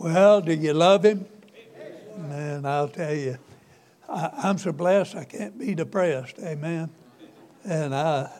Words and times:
Well, 0.00 0.40
do 0.40 0.54
you 0.54 0.72
love 0.72 1.04
him? 1.04 1.26
Man, 2.16 2.64
I'll 2.64 2.88
tell 2.88 3.14
you, 3.14 3.36
I, 4.08 4.48
am 4.48 4.56
so 4.56 4.72
blessed 4.72 5.14
I 5.14 5.24
can't 5.24 5.58
be 5.58 5.74
depressed. 5.74 6.38
Amen. 6.38 6.88
And 7.64 7.94
I, 7.94 8.30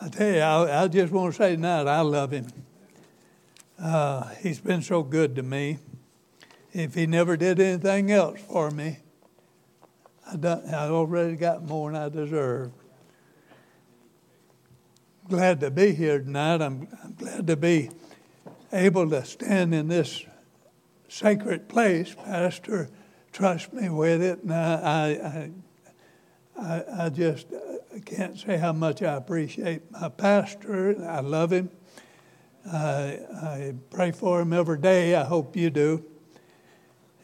I 0.00 0.08
tell 0.08 0.32
you, 0.32 0.40
I, 0.40 0.84
I 0.84 0.88
just 0.88 1.12
want 1.12 1.34
to 1.34 1.36
say 1.36 1.56
tonight, 1.56 1.86
I 1.86 2.00
love 2.00 2.30
him. 2.30 2.46
Uh, 3.78 4.30
he's 4.40 4.60
been 4.60 4.80
so 4.80 5.02
good 5.02 5.36
to 5.36 5.42
me. 5.42 5.76
If 6.72 6.94
he 6.94 7.06
never 7.06 7.36
did 7.36 7.60
anything 7.60 8.10
else 8.10 8.40
for 8.40 8.70
me, 8.70 9.00
I, 10.26 10.36
done, 10.36 10.62
I 10.74 10.88
already 10.88 11.36
got 11.36 11.64
more 11.64 11.92
than 11.92 12.00
I 12.00 12.08
deserve. 12.08 12.72
Glad 15.28 15.60
to 15.60 15.70
be 15.70 15.92
here 15.92 16.18
tonight. 16.18 16.62
I'm, 16.62 16.88
I'm 17.04 17.12
glad 17.12 17.46
to 17.46 17.56
be 17.56 17.90
able 18.74 19.08
to 19.10 19.24
stand 19.24 19.74
in 19.74 19.88
this 19.88 20.24
sacred 21.08 21.68
place. 21.68 22.14
Pastor, 22.14 22.90
trust 23.32 23.72
me 23.72 23.88
with 23.88 24.22
it, 24.22 24.42
and 24.42 24.52
I, 24.52 25.50
I, 26.58 26.84
I, 27.04 27.08
just 27.08 27.46
I 27.94 28.00
can't 28.00 28.38
say 28.38 28.56
how 28.56 28.72
much 28.72 29.02
I 29.02 29.14
appreciate 29.14 29.90
my 29.90 30.08
pastor. 30.08 31.02
I 31.08 31.20
love 31.20 31.52
him. 31.52 31.70
I, 32.70 33.20
I 33.42 33.74
pray 33.90 34.10
for 34.10 34.40
him 34.40 34.52
every 34.52 34.78
day. 34.78 35.14
I 35.14 35.24
hope 35.24 35.56
you 35.56 35.70
do. 35.70 36.04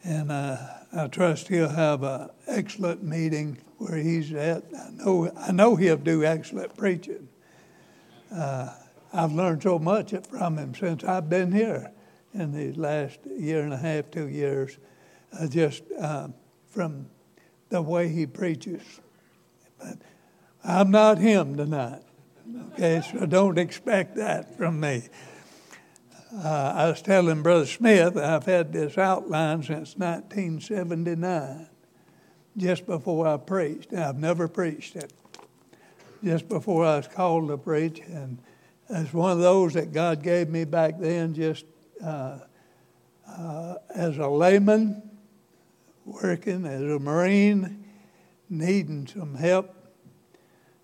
And 0.03 0.31
uh, 0.31 0.57
I 0.93 1.07
trust 1.07 1.47
he'll 1.47 1.69
have 1.69 2.03
an 2.03 2.29
excellent 2.47 3.03
meeting 3.03 3.59
where 3.77 3.97
he's 3.97 4.31
at. 4.33 4.63
I 4.77 4.89
know, 4.91 5.31
I 5.37 5.51
know 5.51 5.75
he'll 5.75 5.97
do 5.97 6.23
excellent 6.23 6.75
preaching. 6.77 7.27
Uh, 8.33 8.69
I've 9.13 9.33
learned 9.33 9.63
so 9.63 9.77
much 9.77 10.13
from 10.29 10.57
him 10.57 10.73
since 10.73 11.03
I've 11.03 11.29
been 11.29 11.51
here 11.51 11.91
in 12.33 12.53
the 12.53 12.71
last 12.79 13.19
year 13.25 13.61
and 13.61 13.73
a 13.73 13.77
half, 13.77 14.09
two 14.09 14.27
years, 14.27 14.77
uh, 15.37 15.47
just 15.47 15.83
uh, 15.99 16.29
from 16.69 17.07
the 17.69 17.81
way 17.81 18.07
he 18.07 18.25
preaches. 18.25 18.81
But 19.77 19.97
I'm 20.63 20.91
not 20.91 21.17
him 21.17 21.57
tonight. 21.57 22.03
Okay, 22.73 23.01
so 23.11 23.25
don't 23.25 23.57
expect 23.57 24.15
that 24.15 24.57
from 24.57 24.79
me. 24.79 25.03
Uh, 26.33 26.73
I 26.75 26.89
was 26.89 27.01
telling 27.01 27.43
Brother 27.43 27.65
Smith 27.65 28.15
I've 28.15 28.45
had 28.45 28.71
this 28.71 28.97
outline 28.97 29.63
since 29.63 29.97
1979, 29.97 31.67
just 32.55 32.85
before 32.85 33.27
I 33.27 33.37
preached. 33.37 33.93
I've 33.93 34.17
never 34.17 34.47
preached 34.47 34.95
it. 34.95 35.11
Just 36.23 36.47
before 36.47 36.85
I 36.85 36.97
was 36.97 37.07
called 37.07 37.49
to 37.49 37.57
preach, 37.57 37.99
and 37.99 38.37
it's 38.93 39.13
one 39.13 39.31
of 39.31 39.39
those 39.39 39.73
that 39.73 39.93
God 39.93 40.21
gave 40.21 40.49
me 40.49 40.65
back 40.65 40.99
then, 40.99 41.33
just 41.33 41.65
uh, 42.03 42.39
uh, 43.27 43.75
as 43.95 44.17
a 44.17 44.27
layman, 44.27 45.01
working 46.05 46.65
as 46.65 46.81
a 46.81 46.99
Marine, 46.99 47.85
needing 48.49 49.07
some 49.07 49.33
help, 49.35 49.73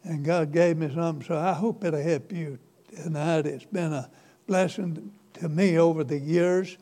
and 0.04 0.24
God 0.24 0.54
gave 0.54 0.78
me 0.78 0.94
something. 0.94 1.28
So 1.28 1.38
I 1.38 1.52
hope 1.52 1.84
it'll 1.84 2.02
help 2.02 2.32
you 2.32 2.60
tonight. 2.96 3.46
It's 3.46 3.66
been 3.66 3.92
a 3.92 4.10
blessing 4.48 5.12
to 5.34 5.50
me 5.50 5.78
over 5.78 6.06
the 6.06 6.18
years. 6.18 6.78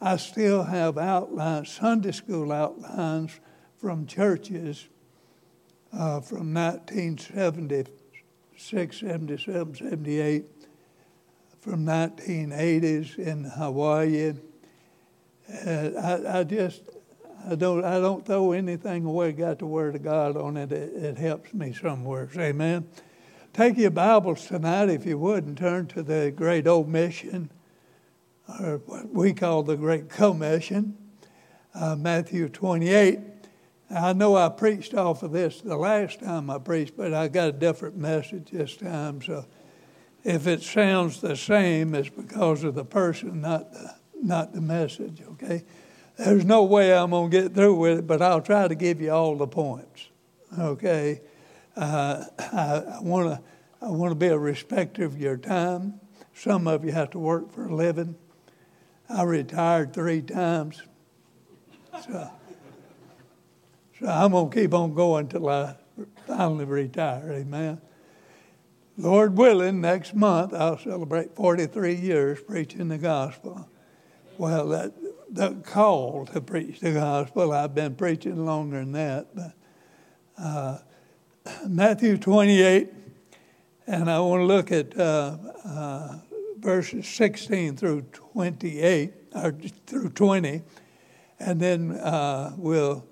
I 0.00 0.16
still 0.16 0.62
have 0.62 0.98
outlines, 0.98 1.70
Sunday 1.70 2.12
school 2.12 2.52
outlines 2.52 3.40
from 3.78 4.06
churches 4.06 4.86
uh, 5.92 6.20
from 6.20 6.54
1976, 6.54 7.90
77, 8.56 9.74
78, 9.74 10.44
from 11.60 11.84
1980s 11.84 13.18
in 13.18 13.44
Hawaii. 13.44 14.34
Uh, 15.66 15.70
I, 15.70 16.40
I, 16.40 16.44
just, 16.44 16.82
I 17.48 17.54
don't, 17.54 17.84
I 17.84 18.00
don't 18.00 18.24
throw 18.24 18.52
anything 18.52 19.04
away. 19.04 19.32
Got 19.32 19.58
the 19.58 19.66
Word 19.66 19.94
of 19.96 20.02
God 20.02 20.36
on 20.36 20.56
it. 20.56 20.72
It, 20.72 20.94
it 20.94 21.18
helps 21.18 21.52
me 21.54 21.72
somewhere. 21.72 22.28
Amen. 22.36 22.86
Take 23.52 23.76
your 23.76 23.90
Bibles 23.90 24.46
tonight, 24.46 24.88
if 24.88 25.06
you 25.06 25.16
would, 25.18 25.44
and 25.44 25.56
turn 25.56 25.86
to 25.88 26.02
the 26.02 26.32
great 26.34 26.66
old 26.66 26.88
mission 26.88 27.50
or 28.60 28.78
what 28.86 29.10
we 29.10 29.32
call 29.32 29.62
the 29.62 29.76
Great 29.76 30.08
Commission, 30.08 30.96
uh, 31.74 31.96
Matthew 31.96 32.48
28. 32.48 33.18
I 33.90 34.12
know 34.12 34.36
I 34.36 34.48
preached 34.48 34.94
off 34.94 35.22
of 35.22 35.32
this 35.32 35.60
the 35.60 35.76
last 35.76 36.20
time 36.20 36.50
I 36.50 36.58
preached, 36.58 36.96
but 36.96 37.12
I 37.12 37.28
got 37.28 37.48
a 37.48 37.52
different 37.52 37.96
message 37.96 38.50
this 38.50 38.76
time. 38.76 39.22
So 39.22 39.46
if 40.24 40.46
it 40.46 40.62
sounds 40.62 41.20
the 41.20 41.36
same, 41.36 41.94
it's 41.94 42.08
because 42.08 42.64
of 42.64 42.74
the 42.74 42.84
person, 42.84 43.40
not 43.40 43.72
the, 43.72 43.94
not 44.22 44.52
the 44.52 44.60
message, 44.60 45.22
okay? 45.32 45.64
There's 46.16 46.44
no 46.44 46.64
way 46.64 46.96
I'm 46.96 47.10
going 47.10 47.30
to 47.30 47.42
get 47.42 47.54
through 47.54 47.74
with 47.74 47.98
it, 47.98 48.06
but 48.06 48.22
I'll 48.22 48.40
try 48.40 48.68
to 48.68 48.74
give 48.74 49.00
you 49.00 49.10
all 49.12 49.36
the 49.36 49.46
points, 49.46 50.08
okay? 50.58 51.20
Uh, 51.76 52.24
I 52.38 52.98
want 53.00 53.28
to 53.28 53.42
I 53.84 53.90
want 53.90 54.12
to 54.12 54.14
be 54.14 54.28
a 54.28 54.38
respecter 54.38 55.04
of 55.04 55.20
your 55.20 55.36
time. 55.36 56.00
Some 56.32 56.66
of 56.66 56.86
you 56.86 56.92
have 56.92 57.10
to 57.10 57.18
work 57.18 57.52
for 57.52 57.66
a 57.66 57.74
living. 57.74 58.16
I 59.10 59.24
retired 59.24 59.92
three 59.92 60.22
times. 60.22 60.80
So, 62.06 62.30
so 64.04 64.10
I'm 64.10 64.32
going 64.32 64.50
to 64.50 64.60
keep 64.60 64.74
on 64.74 64.92
going 64.92 65.24
until 65.24 65.48
I 65.48 65.76
finally 66.26 66.66
retire. 66.66 67.32
Amen. 67.32 67.80
Lord 68.98 69.38
willing, 69.38 69.80
next 69.80 70.14
month 70.14 70.52
I'll 70.52 70.76
celebrate 70.76 71.34
43 71.34 71.94
years 71.94 72.38
preaching 72.42 72.88
the 72.88 72.98
gospel. 72.98 73.66
Well, 74.36 74.68
that 74.68 74.92
the 75.30 75.54
call 75.62 76.26
to 76.26 76.42
preach 76.42 76.80
the 76.80 76.92
gospel, 76.92 77.52
I've 77.52 77.74
been 77.74 77.94
preaching 77.94 78.44
longer 78.44 78.80
than 78.80 78.92
that. 78.92 79.34
But, 79.34 79.52
uh, 80.36 80.78
Matthew 81.66 82.18
28, 82.18 82.90
and 83.86 84.10
I 84.10 84.20
want 84.20 84.42
to 84.42 84.44
look 84.44 84.70
at 84.70 84.98
uh, 84.98 85.38
uh, 85.64 86.18
verses 86.58 87.08
16 87.08 87.78
through 87.78 88.02
28, 88.12 89.14
or 89.34 89.52
through 89.86 90.10
20, 90.10 90.62
and 91.40 91.58
then 91.58 91.92
uh, 91.92 92.52
we'll 92.58 93.06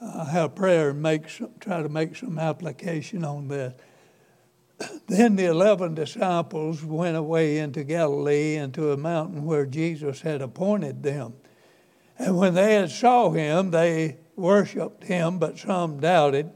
uh, 0.00 0.24
have 0.26 0.54
prayer 0.54 0.90
and 0.90 1.02
make 1.02 1.28
some, 1.28 1.50
try 1.60 1.82
to 1.82 1.88
make 1.88 2.16
some 2.16 2.38
application 2.38 3.24
on 3.24 3.48
this. 3.48 3.74
Then 5.06 5.36
the 5.36 5.46
eleven 5.46 5.94
disciples 5.94 6.82
went 6.82 7.16
away 7.16 7.58
into 7.58 7.84
Galilee, 7.84 8.56
into 8.56 8.92
a 8.92 8.96
mountain 8.96 9.44
where 9.44 9.66
Jesus 9.66 10.20
had 10.20 10.42
appointed 10.42 11.02
them. 11.02 11.34
And 12.18 12.36
when 12.36 12.54
they 12.54 12.74
had 12.74 12.90
saw 12.90 13.30
him, 13.30 13.70
they 13.70 14.18
worshipped 14.36 15.04
him, 15.04 15.38
but 15.38 15.58
some 15.58 16.00
doubted. 16.00 16.50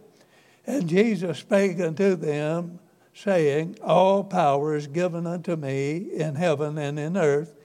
And 0.67 0.89
Jesus 0.89 1.39
spake 1.39 1.81
unto 1.81 2.17
them, 2.17 2.79
saying, 3.15 3.79
All 3.83 4.25
power 4.25 4.75
is 4.75 4.87
given 4.87 5.27
unto 5.27 5.57
me 5.57 5.97
in 5.97 6.35
heaven 6.35 6.79
and 6.79 6.99
in 6.99 7.17
earth. 7.17 7.60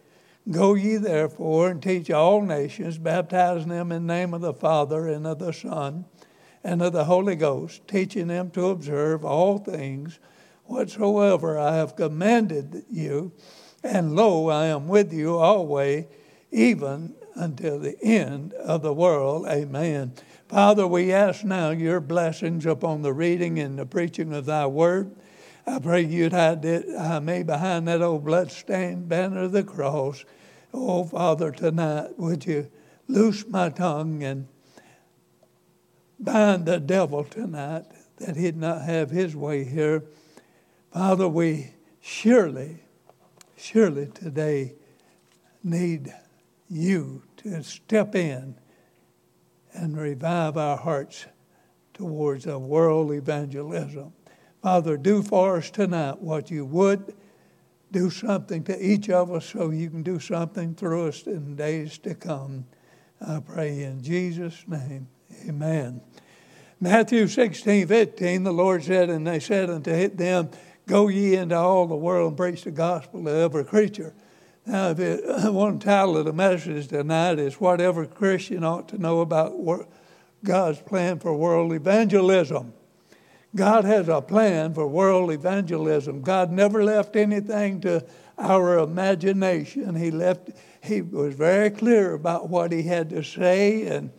Go 0.49 0.75
ye 0.75 0.97
therefore 0.97 1.69
and 1.69 1.81
teach 1.81 2.11
all 2.11 2.41
nations, 2.41 2.99
baptizing 2.99 3.69
them 3.69 3.91
in 3.91 4.05
the 4.05 4.13
name 4.13 4.33
of 4.33 4.41
the 4.41 4.53
Father 4.53 5.07
and 5.07 5.25
of 5.25 5.39
the 5.39 5.51
Son 5.51 6.05
and 6.63 6.83
of 6.83 6.93
the 6.93 7.05
Holy 7.05 7.35
Ghost, 7.35 7.87
teaching 7.87 8.27
them 8.27 8.51
to 8.51 8.69
observe 8.69 9.25
all 9.25 9.57
things 9.57 10.19
whatsoever 10.65 11.57
I 11.57 11.75
have 11.75 11.95
commanded 11.95 12.85
you. 12.91 13.31
And 13.83 14.15
lo, 14.15 14.49
I 14.49 14.67
am 14.67 14.87
with 14.87 15.11
you 15.11 15.35
always, 15.37 16.05
even 16.51 17.15
until 17.33 17.79
the 17.79 17.97
end 18.03 18.53
of 18.53 18.83
the 18.83 18.93
world. 18.93 19.47
Amen. 19.47 20.13
Father, 20.47 20.85
we 20.85 21.11
ask 21.11 21.43
now 21.43 21.71
your 21.71 21.99
blessings 21.99 22.67
upon 22.67 23.01
the 23.01 23.13
reading 23.13 23.59
and 23.59 23.79
the 23.79 23.85
preaching 23.85 24.31
of 24.31 24.45
thy 24.45 24.67
word. 24.67 25.15
I 25.67 25.79
pray 25.79 26.01
you'd 26.01 26.33
hide 26.33 26.63
it, 26.65 26.87
me 27.23 27.41
behind 27.41 27.87
that 27.87 28.03
old 28.03 28.25
bloodstained 28.25 29.09
banner 29.09 29.43
of 29.43 29.51
the 29.51 29.63
cross. 29.63 30.23
Oh, 30.77 31.05
Father, 31.05 31.51
tonight, 31.51 32.19
would 32.19 32.45
you 32.45 32.69
loose 33.07 33.47
my 33.47 33.69
tongue 33.69 34.23
and 34.23 34.49
bind 36.19 36.65
the 36.65 36.81
devil 36.81 37.23
tonight 37.23 37.85
that 38.17 38.35
he'd 38.35 38.57
not 38.57 38.81
have 38.81 39.09
his 39.09 39.37
way 39.37 39.63
here. 39.63 40.03
Father, 40.91 41.29
we 41.29 41.71
surely, 42.01 42.79
surely 43.55 44.07
today 44.07 44.73
need 45.63 46.13
you 46.69 47.23
to 47.37 47.63
step 47.63 48.13
in 48.13 48.55
and 49.71 49.97
revive 49.97 50.57
our 50.57 50.75
hearts 50.75 51.25
towards 51.93 52.47
a 52.47 52.59
world 52.59 53.13
evangelism. 53.13 54.11
Father, 54.61 54.97
do 54.97 55.23
for 55.23 55.55
us 55.55 55.69
tonight 55.69 56.19
what 56.19 56.51
you 56.51 56.65
would. 56.65 57.15
Do 57.95 58.09
something 58.09 58.65
to 58.65 58.77
each 58.85 59.09
of 59.09 59.31
us 59.31 59.45
so 59.45 59.69
you 59.69 59.89
can 59.89 60.03
do 60.03 60.19
something 60.19 60.75
through 60.75 61.07
us 61.07 61.25
in 61.27 61.55
days 61.55 61.97
to 61.99 62.13
come. 62.13 62.65
I 63.25 63.39
pray 63.39 63.83
in 63.83 64.03
Jesus' 64.03 64.65
name. 64.67 65.07
Amen. 65.47 66.01
Matthew 66.81 67.25
16, 67.29 67.87
15, 67.87 68.43
the 68.43 68.51
Lord 68.51 68.83
said, 68.83 69.09
And 69.09 69.25
they 69.25 69.39
said 69.39 69.69
unto 69.69 70.09
them, 70.09 70.49
Go 70.85 71.07
ye 71.07 71.37
into 71.37 71.55
all 71.55 71.87
the 71.87 71.95
world 71.95 72.31
and 72.31 72.37
preach 72.37 72.65
the 72.65 72.71
gospel 72.71 73.23
to 73.23 73.31
every 73.31 73.63
creature. 73.63 74.13
Now, 74.65 74.89
if 74.89 74.99
one 75.53 75.79
title 75.79 76.17
of 76.17 76.25
the 76.25 76.33
message 76.33 76.89
tonight 76.89 77.39
is 77.39 77.61
What 77.61 77.79
Every 77.79 78.07
Christian 78.07 78.65
Ought 78.65 78.89
to 78.89 78.97
Know 78.97 79.21
About 79.21 79.55
God's 80.43 80.81
Plan 80.81 81.19
for 81.19 81.33
World 81.33 81.71
Evangelism. 81.71 82.73
God 83.55 83.85
has 83.85 84.09
a 84.09 84.21
plan 84.21 84.73
for 84.73 84.85
world 84.85 85.31
evangelism. 85.31 86.21
God 86.21 86.51
never 86.51 86.83
left 86.83 87.15
anything 87.15 87.79
to 87.81 88.05
our 88.37 88.79
imagination. 88.79 89.95
He 89.95 90.11
left 90.11 90.49
he 90.81 91.01
was 91.01 91.33
very 91.33 91.69
clear 91.69 92.13
about 92.13 92.49
what 92.49 92.71
he 92.71 92.83
had 92.83 93.09
to 93.11 93.23
say 93.23 93.87
and 93.87 94.11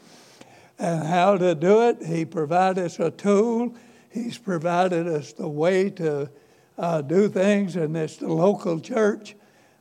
and 0.78 1.06
how 1.06 1.36
to 1.36 1.54
do 1.54 1.88
it. 1.88 2.02
He 2.04 2.24
provided 2.24 2.86
us 2.86 2.98
a 2.98 3.10
tool. 3.10 3.74
He's 4.10 4.38
provided 4.38 5.06
us 5.06 5.32
the 5.32 5.48
way 5.48 5.90
to 5.90 6.30
uh, 6.78 7.02
do 7.02 7.28
things, 7.28 7.76
and 7.76 7.96
it's 7.96 8.16
the 8.16 8.32
local 8.32 8.80
church. 8.80 9.36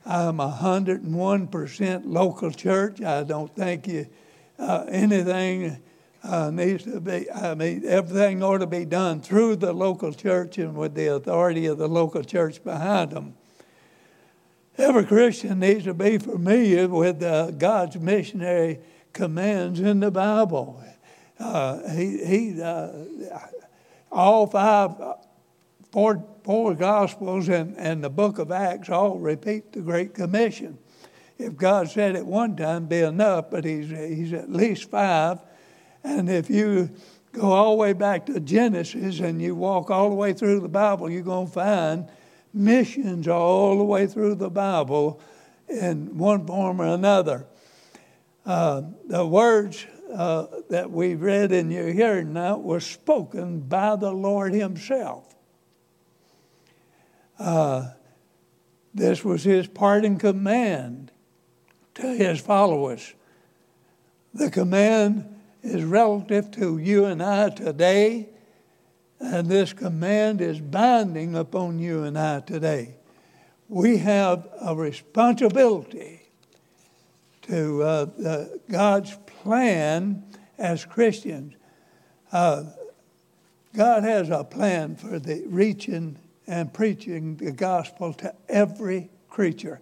I'm 0.05 0.37
101% 0.37 2.01
local 2.05 2.51
church. 2.51 3.01
I 3.01 3.23
don't 3.23 3.53
think 3.55 3.87
you, 3.87 4.07
uh, 4.59 4.85
anything 4.87 5.81
uh, 6.25 6.49
needs 6.49 6.83
to 6.83 6.99
be, 6.99 7.29
I 7.31 7.53
mean, 7.53 7.83
everything 7.85 8.41
ought 8.41 8.57
to 8.59 8.67
be 8.67 8.85
done 8.85 9.21
through 9.21 9.57
the 9.57 9.73
local 9.73 10.11
church 10.11 10.57
and 10.57 10.75
with 10.75 10.95
the 10.95 11.13
authority 11.13 11.67
of 11.67 11.77
the 11.77 11.87
local 11.87 12.23
church 12.23 12.63
behind 12.63 13.11
them. 13.11 13.35
Every 14.77 15.05
Christian 15.05 15.59
needs 15.59 15.85
to 15.85 15.93
be 15.93 16.17
familiar 16.17 16.87
with 16.87 17.21
uh, 17.23 17.51
God's 17.51 17.97
missionary 17.97 18.79
commands 19.13 19.79
in 19.79 19.99
the 19.99 20.11
Bible. 20.11 20.83
Uh, 21.39 21.89
he, 21.89 22.25
he, 22.25 22.61
uh, 22.61 22.91
all 24.11 24.47
five, 24.47 24.91
four, 25.91 26.25
four 26.43 26.73
Gospels 26.73 27.47
and, 27.49 27.77
and 27.77 28.03
the 28.03 28.09
book 28.09 28.39
of 28.39 28.51
Acts 28.51 28.89
all 28.89 29.17
repeat 29.17 29.71
the 29.71 29.81
Great 29.81 30.13
Commission. 30.13 30.77
If 31.37 31.55
God 31.55 31.89
said 31.89 32.15
it 32.15 32.25
one 32.25 32.55
time, 32.55 32.87
be 32.87 32.99
enough, 32.99 33.49
but 33.51 33.63
he's, 33.63 33.89
he's 33.89 34.33
at 34.33 34.51
least 34.51 34.89
five. 34.89 35.39
And 36.05 36.29
if 36.29 36.51
you 36.51 36.91
go 37.31 37.51
all 37.51 37.71
the 37.71 37.77
way 37.77 37.93
back 37.93 38.27
to 38.27 38.39
Genesis 38.39 39.19
and 39.19 39.41
you 39.41 39.55
walk 39.55 39.89
all 39.89 40.09
the 40.09 40.15
way 40.15 40.33
through 40.33 40.59
the 40.59 40.69
Bible, 40.69 41.09
you're 41.09 41.23
going 41.23 41.47
to 41.47 41.51
find 41.51 42.07
missions 42.53 43.27
all 43.27 43.79
the 43.79 43.83
way 43.83 44.05
through 44.05 44.35
the 44.35 44.51
Bible 44.51 45.19
in 45.67 46.15
one 46.15 46.45
form 46.45 46.79
or 46.79 46.85
another. 46.85 47.47
Uh, 48.45 48.83
the 49.07 49.25
words 49.25 49.87
uh, 50.13 50.45
that 50.69 50.91
we 50.91 51.15
read 51.15 51.51
in 51.51 51.71
your 51.71 51.91
hearing 51.91 52.33
now 52.33 52.59
were 52.59 52.79
spoken 52.79 53.61
by 53.61 53.95
the 53.95 54.11
Lord 54.11 54.53
Himself. 54.53 55.35
Uh, 57.39 57.87
this 58.93 59.25
was 59.25 59.43
His 59.43 59.65
parting 59.65 60.19
command 60.19 61.11
to 61.95 62.13
His 62.13 62.39
followers. 62.39 63.15
The 64.35 64.51
command 64.51 65.34
is 65.65 65.83
relative 65.83 66.51
to 66.51 66.77
you 66.77 67.05
and 67.05 67.21
I 67.21 67.49
today 67.49 68.29
and 69.19 69.47
this 69.47 69.73
command 69.73 70.41
is 70.41 70.59
binding 70.59 71.35
upon 71.35 71.79
you 71.79 72.03
and 72.03 72.17
I 72.17 72.41
today. 72.41 72.95
We 73.69 73.97
have 73.97 74.47
a 74.61 74.75
responsibility 74.75 76.21
to 77.43 77.83
uh, 77.83 78.05
the, 78.05 78.59
God's 78.69 79.17
plan 79.41 80.23
as 80.57 80.85
Christians. 80.85 81.55
Uh, 82.31 82.65
God 83.75 84.03
has 84.03 84.29
a 84.29 84.43
plan 84.43 84.95
for 84.95 85.19
the 85.19 85.43
reaching 85.47 86.17
and 86.47 86.73
preaching 86.73 87.37
the 87.37 87.51
gospel 87.51 88.13
to 88.13 88.33
every 88.47 89.09
creature. 89.29 89.81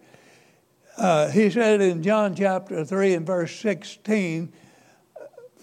Uh, 0.97 1.29
he 1.29 1.49
said 1.49 1.81
in 1.81 2.03
John 2.03 2.35
chapter 2.35 2.85
3 2.85 3.15
and 3.15 3.25
verse 3.25 3.59
16, 3.59 4.53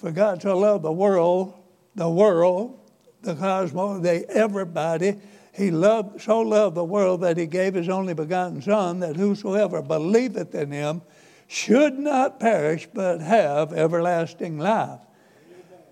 For 0.00 0.10
God 0.10 0.40
so 0.40 0.56
loved 0.58 0.82
the 0.82 0.92
world, 0.92 1.52
the 1.94 2.08
world, 2.08 2.78
the 3.20 3.34
cosmos, 3.34 4.00
they 4.00 4.24
everybody. 4.24 5.16
He 5.52 5.70
loved 5.70 6.22
so 6.22 6.40
loved 6.40 6.74
the 6.74 6.84
world 6.84 7.20
that 7.20 7.36
he 7.36 7.44
gave 7.44 7.74
his 7.74 7.90
only 7.90 8.14
begotten 8.14 8.62
Son, 8.62 9.00
that 9.00 9.16
whosoever 9.16 9.82
believeth 9.82 10.54
in 10.54 10.70
him 10.70 11.02
should 11.48 11.98
not 11.98 12.40
perish 12.40 12.88
but 12.94 13.20
have 13.20 13.74
everlasting 13.74 14.58
life. 14.58 15.00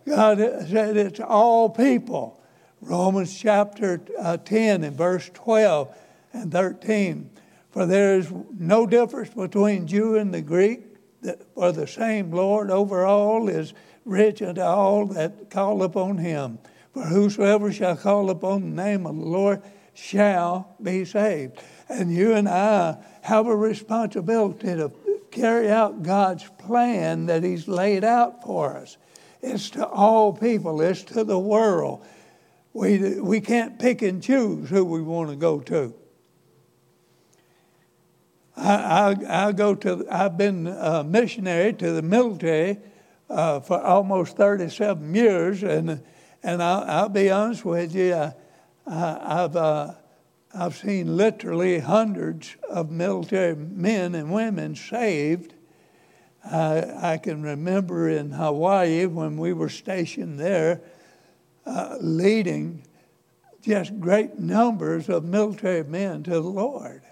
God 0.06 0.38
said 0.38 0.96
it's 0.96 1.20
all 1.20 1.68
people. 1.68 2.40
Romans 2.80 3.36
chapter 3.36 4.00
uh, 4.18 4.38
10 4.38 4.84
and 4.84 4.96
verse 4.96 5.30
12 5.34 5.94
and 6.32 6.50
13. 6.50 7.28
For 7.70 7.84
there 7.84 8.16
is 8.16 8.32
no 8.58 8.86
difference 8.86 9.34
between 9.34 9.86
Jew 9.86 10.16
and 10.16 10.32
the 10.32 10.40
Greek, 10.40 10.80
for 11.54 11.72
the 11.72 11.86
same 11.86 12.30
Lord 12.30 12.70
over 12.70 13.04
all 13.04 13.50
is 13.50 13.74
rich 14.08 14.42
unto 14.42 14.60
all 14.60 15.06
that 15.06 15.50
call 15.50 15.82
upon 15.82 16.18
him. 16.18 16.58
For 16.92 17.04
whosoever 17.04 17.70
shall 17.70 17.96
call 17.96 18.30
upon 18.30 18.62
the 18.62 18.82
name 18.82 19.06
of 19.06 19.16
the 19.16 19.24
Lord 19.24 19.62
shall 19.94 20.74
be 20.82 21.04
saved. 21.04 21.60
And 21.88 22.12
you 22.12 22.32
and 22.32 22.48
I 22.48 22.96
have 23.22 23.46
a 23.46 23.54
responsibility 23.54 24.68
to 24.68 24.90
carry 25.30 25.70
out 25.70 26.02
God's 26.02 26.44
plan 26.58 27.26
that 27.26 27.42
He's 27.42 27.68
laid 27.68 28.04
out 28.04 28.42
for 28.42 28.76
us. 28.76 28.96
It's 29.42 29.70
to 29.70 29.86
all 29.86 30.32
people, 30.32 30.80
it's 30.80 31.02
to 31.04 31.24
the 31.24 31.38
world. 31.38 32.04
We, 32.72 33.20
we 33.20 33.40
can't 33.40 33.78
pick 33.78 34.02
and 34.02 34.22
choose 34.22 34.68
who 34.68 34.84
we 34.84 35.02
want 35.02 35.30
to 35.30 35.36
go 35.36 35.60
to. 35.60 35.94
I, 38.56 39.14
I, 39.30 39.46
I 39.48 39.52
go 39.52 39.74
to, 39.76 40.06
I've 40.10 40.36
been 40.36 40.66
a 40.66 41.04
missionary 41.04 41.72
to 41.74 41.92
the 41.92 42.02
military 42.02 42.78
uh, 43.28 43.60
for 43.60 43.80
almost 43.80 44.36
37 44.36 45.14
years, 45.14 45.62
and 45.62 46.02
and 46.42 46.62
I'll, 46.62 46.84
I'll 46.84 47.08
be 47.08 47.30
honest 47.30 47.64
with 47.64 47.94
you, 47.94 48.14
I, 48.14 48.32
have 48.86 49.56
uh, 49.56 49.92
I've 50.54 50.76
seen 50.76 51.16
literally 51.16 51.78
hundreds 51.80 52.56
of 52.68 52.90
military 52.90 53.54
men 53.54 54.14
and 54.14 54.32
women 54.32 54.76
saved. 54.76 55.54
I, 56.44 57.12
I 57.14 57.18
can 57.18 57.42
remember 57.42 58.08
in 58.08 58.30
Hawaii 58.30 59.06
when 59.06 59.36
we 59.36 59.52
were 59.52 59.68
stationed 59.68 60.38
there, 60.38 60.80
uh, 61.66 61.96
leading 62.00 62.84
just 63.60 63.98
great 64.00 64.38
numbers 64.38 65.08
of 65.08 65.24
military 65.24 65.84
men 65.84 66.22
to 66.22 66.30
the 66.30 66.40
Lord. 66.40 67.02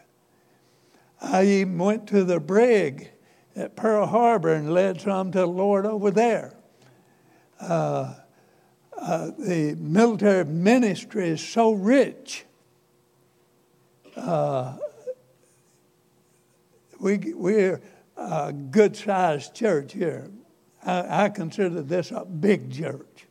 I 1.21 1.45
even 1.45 1.79
went 1.79 2.07
to 2.09 2.25
the 2.25 2.41
brig 2.41 3.11
at 3.57 3.75
Pearl 3.75 4.07
Harbor 4.07 4.53
and 4.53 4.73
led 4.73 5.01
some 5.01 5.33
to 5.33 5.39
the 5.41 5.47
Lord 5.47 5.87
over 5.87 6.11
there. 6.11 6.55
Uh, 7.59 8.15
uh, 8.97 9.31
the 9.39 9.75
military 9.79 10.45
ministry 10.45 11.29
is 11.29 11.41
so 11.41 11.73
rich. 11.73 12.45
Uh, 14.15 14.77
we, 17.01 17.19
we're 17.35 17.81
a 18.17 18.53
good 18.53 18.97
sized 18.97 19.55
church 19.55 19.93
here. 19.93 20.31
I, 20.85 21.25
I, 21.25 21.29
consider 21.29 21.83
this 21.83 22.11
a 22.11 22.25
big 22.25 22.73
church 22.73 23.27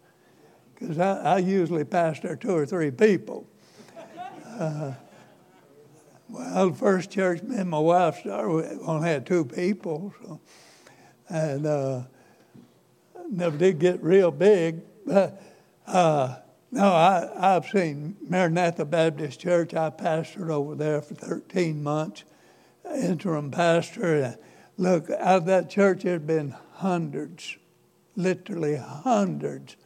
because 0.74 1.00
I, 1.00 1.36
I, 1.36 1.38
usually 1.40 1.84
pastor 1.84 2.36
two 2.36 2.56
or 2.56 2.66
three 2.66 2.92
people. 2.92 3.48
Well, 6.28 6.70
the 6.72 6.76
first 6.76 7.12
church 7.12 7.44
me 7.44 7.58
and 7.58 7.70
my 7.70 7.80
wife 7.80 8.20
started, 8.20 8.50
we 8.50 8.86
only 8.86 9.10
had 9.10 9.26
two 9.26 9.46
people, 9.46 10.14
so, 10.22 10.40
and 11.30 11.66
uh, 11.66 12.02
never 13.30 13.58
did 13.58 13.80
get 13.80 14.02
real 14.02 14.32
big. 14.32 14.82
But 15.06 15.42
uh, 15.86 16.36
no, 16.72 16.88
I, 16.88 17.56
I've 17.56 17.68
seen 17.68 18.18
Maranatha 18.28 18.86
Baptist 18.86 19.40
Church. 19.40 19.74
I 19.74 19.90
pastored 19.92 20.50
over 20.50 20.76
there 20.76 21.02
for 21.02 21.14
13 21.14 21.82
months, 21.84 22.24
interim 22.96 23.52
pastor. 23.52 24.22
And 24.22 24.38
Look, 24.78 25.10
out 25.10 25.38
of 25.38 25.46
that 25.46 25.70
church, 25.70 26.04
there 26.04 26.14
have 26.14 26.28
been 26.28 26.54
hundreds, 26.74 27.58
literally 28.16 28.76
hundreds 28.76 29.78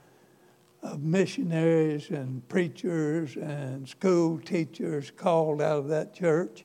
of 0.81 1.01
missionaries 1.01 2.09
and 2.09 2.47
preachers 2.47 3.35
and 3.35 3.87
school 3.87 4.39
teachers 4.39 5.11
called 5.11 5.61
out 5.61 5.79
of 5.79 5.87
that 5.89 6.13
church. 6.13 6.63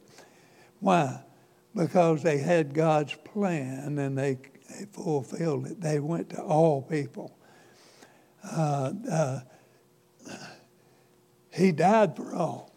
Why? 0.80 1.23
Because 1.75 2.23
they 2.23 2.38
had 2.38 2.75
God's 2.75 3.14
plan 3.25 3.99
and 3.99 4.16
they, 4.16 4.38
they 4.71 4.87
fulfilled 4.92 5.66
it. 5.66 5.80
They 5.80 5.99
went 5.99 6.30
to 6.30 6.42
all 6.42 6.83
people. 6.83 7.37
Uh, 8.44 8.92
uh, 9.11 9.40
he 11.52 11.73
died 11.73 12.16
for 12.16 12.35
all. 12.35 12.73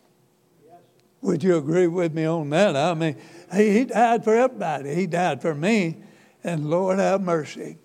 Would 1.21 1.43
you 1.43 1.57
agree 1.57 1.87
with 1.87 2.13
me 2.13 2.25
on 2.25 2.49
that? 2.51 2.75
I 2.75 2.93
mean, 2.93 3.17
he, 3.53 3.71
he 3.71 3.85
died 3.85 4.23
for 4.23 4.35
everybody. 4.35 4.93
He 4.93 5.07
died 5.07 5.41
for 5.41 5.55
me, 5.55 5.97
and 6.43 6.69
Lord 6.69 6.99
have 6.99 7.21
mercy. 7.21 7.77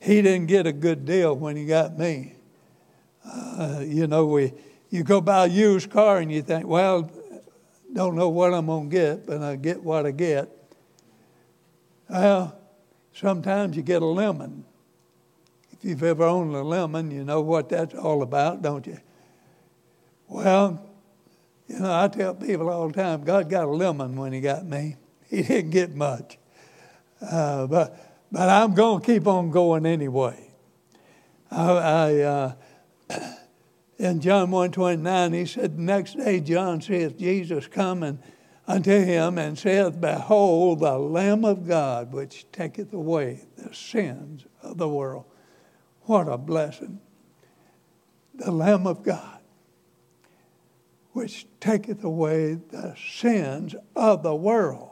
He 0.00 0.22
didn't 0.22 0.46
get 0.46 0.66
a 0.66 0.72
good 0.72 1.04
deal 1.04 1.34
when 1.34 1.56
he 1.56 1.66
got 1.66 1.98
me. 1.98 2.35
Uh, 3.26 3.82
you 3.84 4.06
know, 4.06 4.26
we 4.26 4.52
you 4.90 5.02
go 5.02 5.20
buy 5.20 5.46
a 5.46 5.48
used 5.48 5.90
car 5.90 6.18
and 6.18 6.30
you 6.30 6.42
think, 6.42 6.66
well, 6.66 7.10
don't 7.92 8.14
know 8.14 8.28
what 8.28 8.54
I'm 8.54 8.66
gonna 8.66 8.88
get, 8.88 9.26
but 9.26 9.42
I 9.42 9.56
get 9.56 9.82
what 9.82 10.06
I 10.06 10.10
get. 10.10 10.48
Well, 12.08 12.56
sometimes 13.12 13.76
you 13.76 13.82
get 13.82 14.02
a 14.02 14.06
lemon. 14.06 14.64
If 15.72 15.84
you've 15.84 16.02
ever 16.02 16.24
owned 16.24 16.54
a 16.54 16.62
lemon, 16.62 17.10
you 17.10 17.24
know 17.24 17.40
what 17.40 17.68
that's 17.68 17.94
all 17.94 18.22
about, 18.22 18.62
don't 18.62 18.86
you? 18.86 18.98
Well, 20.28 20.82
you 21.68 21.80
know, 21.80 21.92
I 21.92 22.08
tell 22.08 22.34
people 22.34 22.68
all 22.68 22.88
the 22.88 22.94
time, 22.94 23.24
God 23.24 23.50
got 23.50 23.64
a 23.64 23.70
lemon 23.70 24.16
when 24.16 24.32
He 24.32 24.40
got 24.40 24.64
me. 24.64 24.96
He 25.28 25.42
didn't 25.42 25.70
get 25.70 25.92
much. 25.92 26.38
Uh, 27.20 27.66
but, 27.66 28.28
but 28.30 28.48
I'm 28.48 28.74
going 28.74 29.00
to 29.00 29.06
keep 29.06 29.26
on 29.26 29.50
going 29.50 29.84
anyway. 29.84 30.52
I, 31.50 31.72
I 31.72 32.20
uh, 32.20 32.52
in 33.98 34.20
John 34.20 34.50
1.29, 34.50 35.34
he 35.34 35.46
said, 35.46 35.78
next 35.78 36.16
day 36.16 36.40
John 36.40 36.80
saith, 36.80 37.18
Jesus 37.18 37.66
coming 37.66 38.18
unto 38.66 38.90
him 38.90 39.38
and 39.38 39.58
saith, 39.58 40.00
Behold, 40.00 40.80
the 40.80 40.98
Lamb 40.98 41.44
of 41.44 41.66
God, 41.66 42.12
which 42.12 42.46
taketh 42.52 42.92
away 42.92 43.46
the 43.56 43.74
sins 43.74 44.46
of 44.62 44.78
the 44.78 44.88
world. 44.88 45.24
What 46.02 46.28
a 46.28 46.38
blessing. 46.38 47.00
The 48.34 48.50
Lamb 48.50 48.86
of 48.86 49.02
God, 49.02 49.40
which 51.12 51.46
taketh 51.60 52.04
away 52.04 52.54
the 52.54 52.94
sins 52.96 53.74
of 53.94 54.22
the 54.22 54.34
world. 54.34 54.90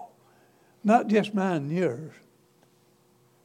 Not 0.83 1.09
just 1.09 1.35
mine 1.35 1.62
and 1.62 1.73
yours, 1.73 2.12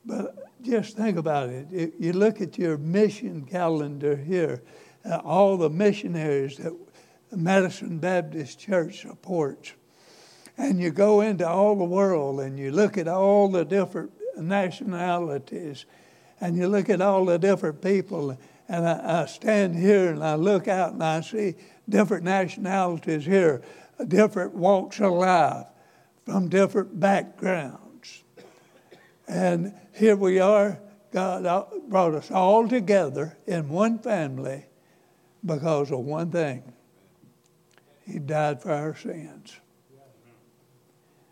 but 0.05 0.48
just 0.61 0.97
think 0.97 1.17
about 1.17 1.49
it. 1.49 1.93
You 1.99 2.13
look 2.13 2.41
at 2.41 2.57
your 2.57 2.77
mission 2.77 3.45
calendar 3.45 4.15
here, 4.15 4.61
uh, 5.05 5.17
all 5.17 5.57
the 5.57 5.69
missionaries 5.69 6.57
that 6.57 6.73
Madison 7.31 7.99
Baptist 7.99 8.59
Church 8.59 9.01
supports. 9.01 9.73
And 10.57 10.79
you 10.79 10.91
go 10.91 11.21
into 11.21 11.47
all 11.47 11.75
the 11.75 11.85
world 11.85 12.41
and 12.41 12.59
you 12.59 12.71
look 12.71 12.97
at 12.97 13.07
all 13.07 13.49
the 13.49 13.63
different 13.63 14.11
nationalities 14.37 15.85
and 16.41 16.57
you 16.57 16.67
look 16.67 16.89
at 16.89 17.01
all 17.01 17.25
the 17.25 17.37
different 17.37 17.81
people. 17.81 18.37
And 18.67 18.87
I, 18.87 19.21
I 19.21 19.25
stand 19.25 19.75
here 19.75 20.11
and 20.11 20.23
I 20.23 20.35
look 20.35 20.67
out 20.67 20.93
and 20.93 21.03
I 21.03 21.21
see 21.21 21.55
different 21.87 22.23
nationalities 22.23 23.25
here, 23.25 23.61
different 24.07 24.53
walks 24.53 24.99
of 24.99 25.13
life 25.13 25.67
from 26.25 26.49
different 26.49 26.99
backgrounds. 26.99 28.23
And 29.27 29.73
here 29.99 30.15
we 30.15 30.39
are. 30.39 30.79
God 31.11 31.67
brought 31.89 32.15
us 32.15 32.31
all 32.31 32.67
together 32.67 33.37
in 33.45 33.67
one 33.67 33.99
family 33.99 34.65
because 35.45 35.91
of 35.91 35.99
one 35.99 36.31
thing 36.31 36.73
He 38.05 38.19
died 38.19 38.61
for 38.61 38.71
our 38.71 38.95
sins. 38.95 39.59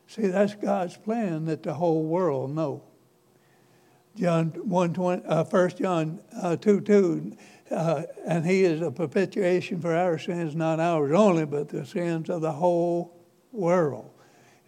See, 0.08 0.28
that's 0.28 0.56
God's 0.56 0.98
plan 0.98 1.46
that 1.46 1.64
the 1.64 1.74
whole 1.74 2.04
world 2.04 2.56
know. 2.56 2.84
John 4.16 4.48
1, 4.48 4.94
20, 4.94 5.26
uh, 5.26 5.44
1 5.44 5.70
John 5.78 6.20
uh, 6.42 6.56
2 6.56 6.82
2, 6.82 7.38
uh, 7.70 8.04
and 8.26 8.46
he 8.46 8.64
is 8.64 8.82
a 8.82 8.90
propitiation 8.90 9.80
for 9.80 9.94
our 9.96 10.18
sins, 10.18 10.56
not 10.56 10.80
ours 10.80 11.12
only, 11.12 11.46
but 11.46 11.70
the 11.70 11.86
sins 11.86 12.30
of 12.30 12.42
the 12.42 12.52
whole 12.52 13.16
world. 13.52 14.10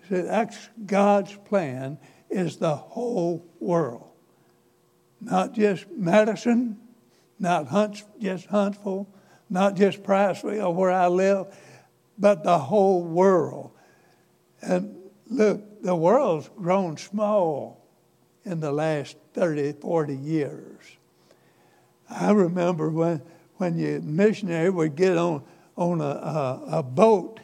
See, 0.07 0.21
that's 0.21 0.69
God's 0.85 1.35
plan 1.35 1.97
is 2.29 2.57
the 2.57 2.75
whole 2.75 3.45
world. 3.59 4.07
Not 5.21 5.53
just 5.53 5.89
Madison, 5.89 6.77
not 7.39 7.67
Hunts, 7.67 8.03
just 8.19 8.45
Huntsville, 8.47 9.07
not 9.49 9.75
just 9.75 10.03
Priceville 10.03 10.73
where 10.73 10.91
I 10.91 11.07
live, 11.07 11.47
but 12.17 12.43
the 12.43 12.57
whole 12.57 13.03
world. 13.03 13.71
And 14.61 14.97
look, 15.27 15.81
the 15.81 15.95
world's 15.95 16.49
grown 16.57 16.97
small 16.97 17.85
in 18.43 18.59
the 18.59 18.71
last 18.71 19.17
30, 19.33 19.73
40 19.73 20.15
years. 20.15 20.83
I 22.09 22.31
remember 22.31 22.89
when, 22.89 23.21
when 23.57 23.77
you 23.77 24.01
missionary 24.03 24.69
would 24.69 24.95
get 24.95 25.17
on, 25.17 25.43
on 25.75 26.01
a, 26.01 26.03
a, 26.03 26.63
a 26.79 26.83
boat 26.83 27.39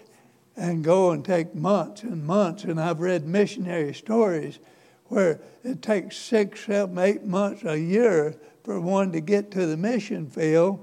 and 0.58 0.84
go 0.84 1.12
and 1.12 1.24
take 1.24 1.54
months 1.54 2.04
and 2.04 2.26
months, 2.26 2.64
and 2.64 2.80
I've 2.80 3.00
read 3.00 3.26
missionary 3.26 3.94
stories 3.94 4.60
where 5.08 5.40
it 5.64 5.82
takes 5.82 6.18
six, 6.18 6.66
seven, 6.66 6.98
eight 6.98 7.24
months, 7.24 7.64
a 7.64 7.80
year 7.80 8.36
for 8.64 8.80
one 8.80 9.12
to 9.12 9.22
get 9.22 9.52
to 9.52 9.66
the 9.66 9.78
mission 9.78 10.28
field. 10.30 10.80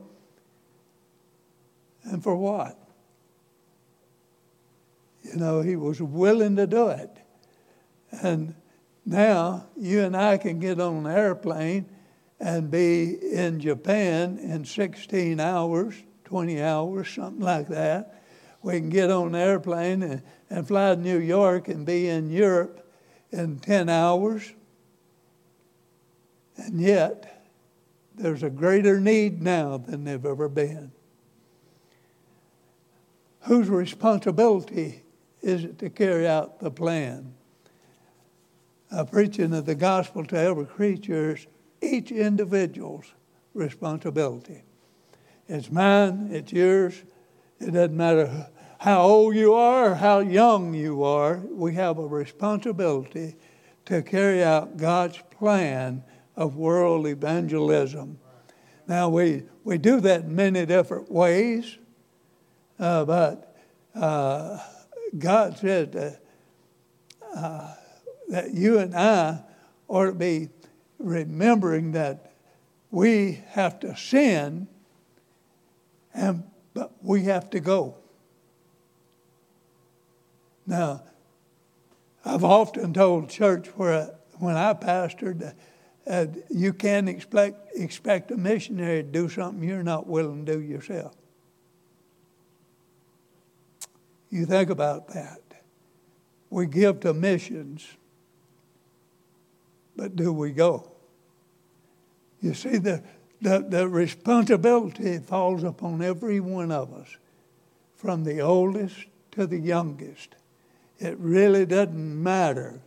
And 2.05 2.23
for 2.23 2.37
what? 2.37 2.79
You 5.23 5.37
know, 5.37 5.61
he 5.61 5.77
was 5.77 6.01
willing 6.01 6.57
to 6.57 6.67
do 6.67 6.89
it. 6.89 7.11
And 8.11 8.55
now 9.05 9.67
you 9.77 10.03
and 10.03 10.17
I 10.17 10.37
can 10.37 10.61
get 10.61 10.81
on 10.81 11.07
an 11.07 11.13
airplane 11.13 11.87
and 12.39 12.71
be 12.71 13.17
in 13.33 13.61
Japan 13.61 14.39
in 14.39 14.65
16 14.65 15.39
hours, 15.39 15.95
20 16.25 16.61
hours, 16.61 17.09
something 17.09 17.43
like 17.43 17.69
that. 17.69 18.23
We 18.63 18.75
can 18.75 18.91
get 18.91 19.11
on 19.11 19.29
an 19.29 19.35
airplane 19.35 20.03
and, 20.03 20.23
and 20.51 20.67
fly 20.67 20.95
to 20.95 21.01
New 21.01 21.19
York 21.19 21.69
and 21.69 21.87
be 21.87 22.09
in 22.09 22.31
Europe 22.31 22.82
in 23.33 23.59
10 23.59 23.89
hours. 23.89 24.53
And 26.57 26.81
yet, 26.81 27.47
there's 28.15 28.43
a 28.43 28.51
greater 28.51 29.01
need 29.01 29.43
now 29.43 29.79
than 29.79 30.05
there've 30.05 30.27
ever 30.27 30.49
been. 30.49 30.93
Whose 33.41 33.69
responsibility 33.69 35.03
is 35.41 35.65
it 35.65 35.79
to 35.81 35.91
carry 35.91 36.29
out 36.29 36.61
the 36.61 36.71
plan? 36.71 37.35
Uh, 38.91 39.05
preaching 39.05 39.55
of 39.55 39.65
the 39.65 39.75
gospel 39.75 40.25
to 40.27 40.39
every 40.39 40.67
creature 40.67 41.35
is 41.35 41.47
each 41.81 42.13
individual's 42.13 43.07
responsibility. 43.55 44.63
It's 45.49 45.71
mine, 45.71 46.29
it's 46.31 46.53
yours. 46.53 47.03
It 47.59 47.73
doesn't 47.73 47.97
matter 47.97 48.49
how 48.83 49.01
old 49.01 49.37
you 49.37 49.55
are, 49.55 49.95
how 49.95 50.19
young 50.19 50.75
you 50.75 51.05
are, 51.05 51.37
we 51.53 51.73
have 51.73 51.99
a 51.99 52.05
responsibility 52.05 53.37
to 53.85 54.03
carry 54.03 54.43
out 54.43 54.77
God's 54.77 55.23
plan 55.31 56.03
of 56.35 56.57
world 56.57 57.07
evangelism. 57.07 58.19
Now, 58.89 59.09
we, 59.09 59.45
we 59.63 59.79
do 59.79 60.01
that 60.01 60.23
in 60.23 60.35
many 60.35 60.67
different 60.67 61.13
ways, 61.13 61.79
uh, 62.81 63.05
but 63.05 63.57
uh, 63.95 64.59
God 65.17 65.59
said 65.59 65.93
that, 65.93 66.21
uh, 67.37 67.75
that 68.31 68.53
you 68.53 68.81
and 68.81 68.97
I 68.97 69.45
ought 69.87 70.07
to 70.07 70.13
be 70.13 70.49
remembering 70.99 71.93
that 71.93 72.33
we 72.91 73.45
have 73.51 73.79
to 73.79 73.95
sin, 73.97 74.67
and, 76.13 76.43
but 76.75 76.93
we 77.01 77.23
have 77.27 77.49
to 77.51 77.61
go. 77.61 78.02
Now, 80.67 81.03
I've 82.25 82.45
often 82.45 82.93
told 82.93 83.29
church 83.29 83.69
where 83.77 84.15
when 84.39 84.57
I 84.57 84.75
pastored, 84.75 85.55
uh, 86.07 86.27
you 86.51 86.73
can't 86.73 87.09
expect 87.09 87.77
expect 87.77 88.31
a 88.31 88.37
missionary 88.37 89.03
to 89.03 89.09
do 89.09 89.29
something 89.29 89.67
you're 89.67 89.83
not 89.83 90.07
willing 90.07 90.47
to 90.47 90.55
do 90.55 90.61
yourself. 90.61 91.15
You 94.31 94.47
think 94.47 94.71
about 94.71 95.09
that. 95.09 95.41
We 96.51 96.67
give 96.67 97.01
to 97.01 97.15
missions, 97.15 97.87
but 99.97 100.17
do 100.17 100.33
we 100.33 100.53
go? 100.53 100.91
You 102.41 102.55
see, 102.55 102.79
the, 102.79 103.03
the, 103.41 103.65
the 103.67 103.89
responsibility 103.89 105.19
falls 105.19 105.63
upon 105.63 106.03
every 106.03 106.41
one 106.41 106.73
of 106.73 106.93
us, 106.93 107.17
from 107.95 108.25
the 108.25 108.41
oldest 108.41 108.97
to 109.33 109.47
the 109.47 109.59
youngest. 109.59 110.35
It 111.03 111.19
really 111.19 111.67
doesn't 111.67 112.23
matter. 112.23 112.81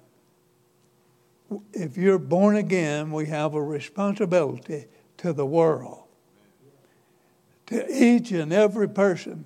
If 1.73 1.97
you're 1.97 2.17
born 2.17 2.55
again, 2.55 3.11
we 3.11 3.25
have 3.25 3.53
a 3.55 3.61
responsibility 3.61 4.85
to 5.17 5.33
the 5.33 5.45
world, 5.45 6.03
to 7.65 7.85
each 7.93 8.31
and 8.31 8.53
every 8.53 8.87
person. 8.87 9.43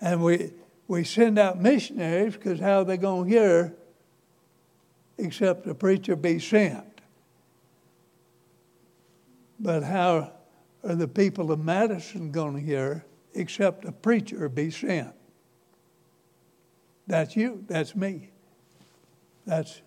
And 0.00 0.22
we, 0.22 0.52
we 0.86 1.02
send 1.02 1.36
out 1.36 1.60
missionaries 1.60 2.34
because 2.34 2.60
how 2.60 2.82
are 2.82 2.84
they 2.84 2.96
going 2.96 3.28
to 3.28 3.36
hear 3.36 3.74
except 5.18 5.64
the 5.64 5.74
preacher 5.74 6.14
be 6.14 6.38
sent? 6.38 7.00
But 9.58 9.82
how 9.82 10.30
are 10.84 10.94
the 10.94 11.08
people 11.08 11.50
of 11.50 11.58
Madison 11.58 12.30
going 12.30 12.54
to 12.54 12.60
hear 12.60 13.04
except 13.34 13.84
a 13.84 13.90
preacher 13.90 14.48
be 14.48 14.70
sent? 14.70 15.12
That's 17.06 17.36
you. 17.36 17.64
That's 17.66 17.94
me. 17.94 18.30
That's 19.46 19.82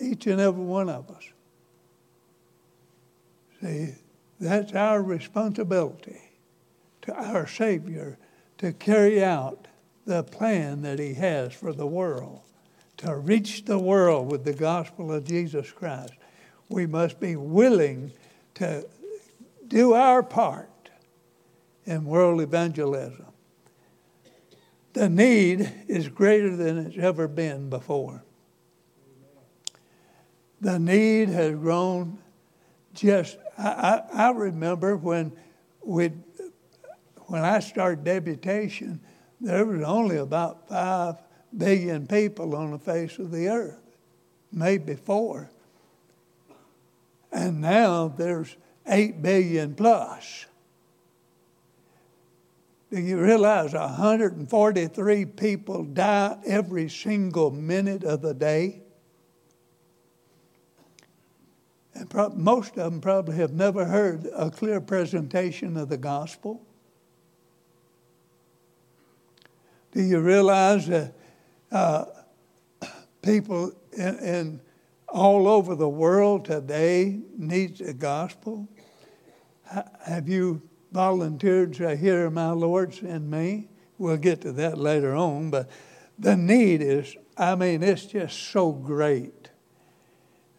each 0.00 0.26
and 0.26 0.40
every 0.40 0.64
one 0.64 0.88
of 0.88 1.10
us. 1.10 1.24
See, 3.60 3.94
that's 4.38 4.72
our 4.72 5.02
responsibility 5.02 6.20
to 7.02 7.14
our 7.14 7.46
Savior 7.46 8.18
to 8.58 8.72
carry 8.72 9.24
out 9.24 9.66
the 10.04 10.22
plan 10.22 10.82
that 10.82 10.98
He 10.98 11.14
has 11.14 11.52
for 11.52 11.72
the 11.72 11.86
world, 11.86 12.40
to 12.98 13.16
reach 13.16 13.64
the 13.64 13.78
world 13.78 14.30
with 14.30 14.44
the 14.44 14.52
gospel 14.52 15.12
of 15.12 15.24
Jesus 15.24 15.70
Christ, 15.70 16.14
we 16.68 16.86
must 16.86 17.18
be 17.20 17.36
willing 17.36 18.12
to 18.54 18.86
do 19.66 19.94
our 19.94 20.22
part 20.22 20.90
in 21.84 22.04
world 22.04 22.40
evangelism. 22.40 23.26
The 24.92 25.08
need 25.08 25.70
is 25.86 26.08
greater 26.08 26.56
than 26.56 26.78
it's 26.78 26.98
ever 26.98 27.28
been 27.28 27.70
before. 27.70 28.24
The 30.60 30.78
need 30.78 31.28
has 31.28 31.54
grown 31.54 32.18
just, 32.94 33.38
I, 33.56 34.02
I, 34.12 34.28
I 34.28 34.30
remember 34.30 34.96
when 34.96 35.32
we 35.84 36.10
when 37.28 37.44
I 37.44 37.60
started 37.60 38.04
deputation, 38.04 39.00
there 39.40 39.64
was 39.64 39.82
only 39.82 40.16
about 40.16 40.68
five 40.68 41.16
billion 41.56 42.06
people 42.06 42.56
on 42.56 42.70
the 42.70 42.78
face 42.78 43.18
of 43.18 43.30
the 43.30 43.48
earth, 43.48 43.80
maybe 44.50 44.94
four. 44.94 45.50
And 47.30 47.60
now 47.60 48.08
there's 48.08 48.56
8 48.86 49.20
billion 49.20 49.74
plus. 49.74 50.46
Do 52.90 53.00
you 53.00 53.20
realize 53.20 53.74
143 53.74 55.26
people 55.26 55.84
die 55.84 56.38
every 56.46 56.88
single 56.88 57.50
minute 57.50 58.02
of 58.02 58.22
the 58.22 58.32
day? 58.32 58.80
And 61.92 62.08
pro- 62.08 62.30
most 62.30 62.78
of 62.78 62.90
them 62.90 63.00
probably 63.00 63.36
have 63.36 63.52
never 63.52 63.84
heard 63.84 64.26
a 64.34 64.50
clear 64.50 64.80
presentation 64.80 65.76
of 65.76 65.90
the 65.90 65.98
gospel. 65.98 66.64
Do 69.92 70.02
you 70.02 70.20
realize 70.20 70.86
that 70.86 71.12
uh, 71.70 72.06
people 73.20 73.72
in, 73.92 74.18
in, 74.18 74.60
all 75.08 75.48
over 75.48 75.74
the 75.74 75.88
world 75.88 76.44
today 76.44 77.20
need 77.36 77.78
the 77.78 77.94
gospel? 77.94 78.68
have 80.04 80.28
you 80.28 80.62
volunteered 80.92 81.74
to 81.74 81.96
hear 81.96 82.30
my 82.30 82.50
Lord 82.50 82.94
send 82.94 83.30
me? 83.30 83.68
We'll 83.98 84.16
get 84.16 84.40
to 84.42 84.52
that 84.52 84.78
later 84.78 85.14
on, 85.14 85.50
but 85.50 85.68
the 86.18 86.36
need 86.36 86.82
is, 86.82 87.16
I 87.36 87.54
mean, 87.54 87.82
it's 87.82 88.06
just 88.06 88.38
so 88.50 88.72
great. 88.72 89.50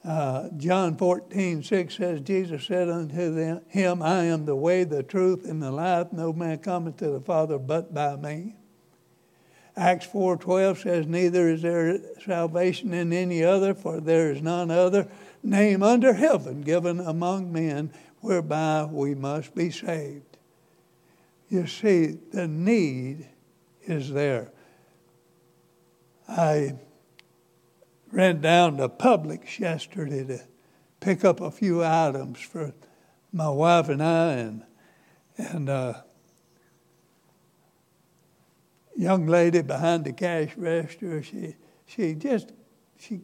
Uh, 0.04 0.50
John 0.58 0.96
14, 0.96 1.64
6 1.64 1.98
says, 1.98 2.22
Jesus 2.22 2.66
said 2.66 2.90
unto 2.90 3.34
them, 3.34 3.62
him, 3.68 4.02
I 4.02 4.26
am 4.26 4.46
the 4.46 4.56
way, 4.56 4.86
the 4.86 5.04
truth, 5.04 5.46
and 5.46 5.62
the 5.62 5.72
life. 5.72 6.14
No 6.14 6.32
man 6.32 6.60
cometh 6.60 6.98
to 6.98 7.10
the 7.10 7.20
Father 7.20 7.58
but 7.58 7.94
by 7.94 8.16
me. 8.16 8.56
Acts 9.80 10.08
4:12 10.08 10.82
says, 10.82 11.08
"Neither 11.08 11.48
is 11.48 11.62
there 11.62 12.00
salvation 12.26 12.94
in 12.94 13.14
any 13.14 13.46
other, 13.46 13.74
for 13.74 14.02
there 14.02 14.30
is 14.30 14.42
none 14.42 14.70
other 14.70 15.08
name 15.42 15.82
under 15.82 16.14
heaven 16.14 16.60
given 16.62 17.00
among 17.00 17.54
men 17.54 17.90
whereby 18.22 18.86
we 18.86 19.16
must 19.16 19.56
be 19.56 19.70
saved." 19.70 20.38
You 21.50 21.66
see, 21.66 22.18
the 22.32 22.48
need 22.48 23.28
is 23.84 24.12
there. 24.12 24.52
I 26.28 26.76
ran 28.12 28.42
down 28.42 28.78
to 28.78 28.90
Publix 28.90 29.60
yesterday 29.60 30.26
to 30.26 30.42
pick 31.00 31.26
up 31.26 31.42
a 31.42 31.50
few 31.50 31.84
items 31.84 32.40
for 32.40 32.74
my 33.32 33.50
wife 33.50 33.90
and 33.90 34.04
I, 34.04 34.34
and 34.34 34.64
and 35.38 35.70
uh, 35.70 35.94
young 39.00 39.28
lady 39.28 39.62
behind 39.62 40.04
the 40.04 40.12
cash 40.12 40.50
register, 40.58 41.24
she, 41.24 41.56
she 41.86 42.14
just, 42.16 42.52
she, 43.00 43.22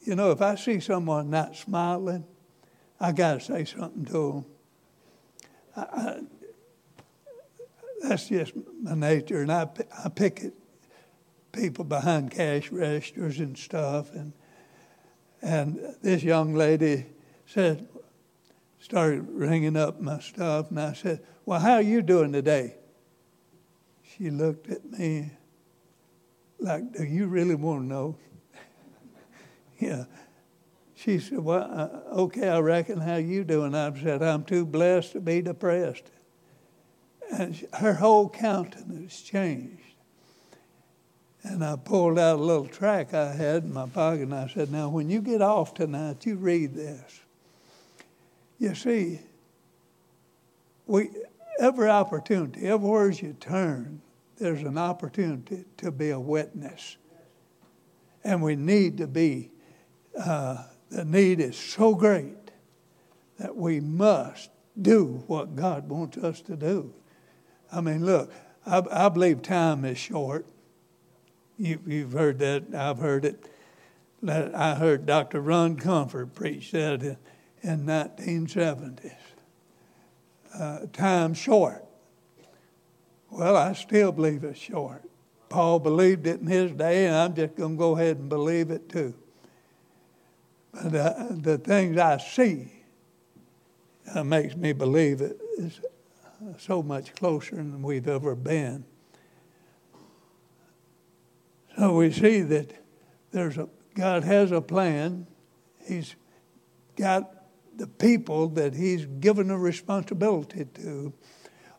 you 0.00 0.16
know, 0.16 0.32
if 0.32 0.42
I 0.42 0.56
see 0.56 0.80
someone 0.80 1.30
not 1.30 1.54
smiling, 1.54 2.24
I 3.02 3.10
got 3.10 3.34
to 3.34 3.40
say 3.40 3.64
something 3.64 4.04
to 4.04 4.12
them. 4.12 4.46
I, 5.76 5.80
I, 5.80 6.20
that's 8.04 8.28
just 8.28 8.52
my 8.80 8.94
nature, 8.94 9.42
and 9.42 9.50
I, 9.50 9.68
I 10.04 10.08
pick 10.08 10.44
at 10.44 10.52
people 11.50 11.84
behind 11.84 12.30
cash 12.30 12.70
registers 12.70 13.40
and 13.40 13.58
stuff. 13.58 14.12
And, 14.12 14.32
and 15.42 15.96
this 16.00 16.22
young 16.22 16.54
lady 16.54 17.06
said, 17.44 17.88
started 18.78 19.28
ringing 19.28 19.76
up 19.76 20.00
my 20.00 20.20
stuff, 20.20 20.70
and 20.70 20.78
I 20.78 20.92
said, 20.92 21.24
Well, 21.44 21.58
how 21.58 21.74
are 21.74 21.82
you 21.82 22.02
doing 22.02 22.32
today? 22.32 22.76
She 24.16 24.30
looked 24.30 24.70
at 24.70 24.84
me 24.84 25.32
like, 26.60 26.92
Do 26.92 27.02
you 27.02 27.26
really 27.26 27.56
want 27.56 27.82
to 27.82 27.86
know? 27.86 28.16
yeah. 29.80 30.04
She 31.02 31.18
said, 31.18 31.40
Well, 31.40 31.68
uh, 31.68 32.20
okay, 32.20 32.48
I 32.48 32.60
reckon. 32.60 33.00
How 33.00 33.16
you 33.16 33.42
doing? 33.42 33.74
I 33.74 33.92
said, 34.00 34.22
I'm 34.22 34.44
too 34.44 34.64
blessed 34.64 35.12
to 35.12 35.20
be 35.20 35.42
depressed. 35.42 36.04
And 37.32 37.56
her 37.74 37.94
whole 37.94 38.28
countenance 38.28 39.20
changed. 39.20 39.82
And 41.42 41.64
I 41.64 41.74
pulled 41.74 42.20
out 42.20 42.38
a 42.38 42.42
little 42.42 42.68
track 42.68 43.14
I 43.14 43.32
had 43.32 43.64
in 43.64 43.72
my 43.72 43.88
pocket 43.88 44.22
and 44.22 44.34
I 44.34 44.46
said, 44.46 44.70
Now, 44.70 44.90
when 44.90 45.10
you 45.10 45.20
get 45.20 45.42
off 45.42 45.74
tonight, 45.74 46.24
you 46.24 46.36
read 46.36 46.74
this. 46.74 47.20
You 48.60 48.76
see, 48.76 49.18
we, 50.86 51.10
every 51.58 51.88
opportunity, 51.88 52.68
everywhere 52.68 53.10
you 53.10 53.32
turn, 53.40 54.02
there's 54.36 54.62
an 54.62 54.78
opportunity 54.78 55.64
to 55.78 55.90
be 55.90 56.10
a 56.10 56.20
witness. 56.20 56.96
And 58.22 58.40
we 58.40 58.54
need 58.54 58.98
to 58.98 59.08
be, 59.08 59.50
uh, 60.16 60.62
the 60.92 61.04
need 61.04 61.40
is 61.40 61.56
so 61.56 61.94
great 61.94 62.50
that 63.38 63.56
we 63.56 63.80
must 63.80 64.50
do 64.80 65.24
what 65.26 65.56
God 65.56 65.88
wants 65.88 66.18
us 66.18 66.40
to 66.42 66.56
do. 66.56 66.92
I 67.72 67.80
mean, 67.80 68.04
look, 68.04 68.32
I, 68.66 68.82
I 68.90 69.08
believe 69.08 69.40
time 69.42 69.84
is 69.84 69.96
short. 69.96 70.46
You, 71.56 71.78
have 71.86 72.12
heard 72.12 72.38
that, 72.40 72.74
I've 72.74 72.98
heard 72.98 73.24
it. 73.24 73.46
I 74.28 74.74
heard 74.74 75.06
Dr. 75.06 75.40
Ron 75.40 75.76
Comfort 75.76 76.34
preach 76.34 76.70
that 76.72 77.02
in, 77.02 77.16
in 77.62 77.86
1970s. 77.86 79.14
Uh, 80.54 80.80
time 80.92 81.34
short. 81.34 81.84
Well, 83.30 83.56
I 83.56 83.72
still 83.72 84.12
believe 84.12 84.44
it's 84.44 84.58
short. 84.58 85.02
Paul 85.48 85.80
believed 85.80 86.26
it 86.26 86.40
in 86.40 86.46
his 86.46 86.72
day, 86.72 87.06
and 87.06 87.16
I'm 87.16 87.34
just 87.34 87.56
going 87.56 87.72
to 87.72 87.78
go 87.78 87.96
ahead 87.96 88.18
and 88.18 88.28
believe 88.28 88.70
it 88.70 88.88
too. 88.88 89.14
Uh, 90.74 91.26
the 91.30 91.58
things 91.58 91.98
I 91.98 92.18
see 92.18 92.72
uh, 94.14 94.24
makes 94.24 94.56
me 94.56 94.72
believe 94.72 95.20
it 95.20 95.38
is 95.58 95.80
so 96.58 96.82
much 96.82 97.14
closer 97.14 97.56
than 97.56 97.82
we've 97.82 98.08
ever 98.08 98.34
been. 98.34 98.84
So 101.76 101.96
we 101.96 102.10
see 102.12 102.40
that 102.42 102.72
there's 103.30 103.58
a 103.58 103.68
God 103.94 104.24
has 104.24 104.52
a 104.52 104.60
plan. 104.60 105.26
He's 105.86 106.14
got 106.96 107.30
the 107.76 107.86
people 107.86 108.48
that 108.48 108.74
He's 108.74 109.06
given 109.06 109.50
a 109.50 109.58
responsibility 109.58 110.64
to. 110.64 111.12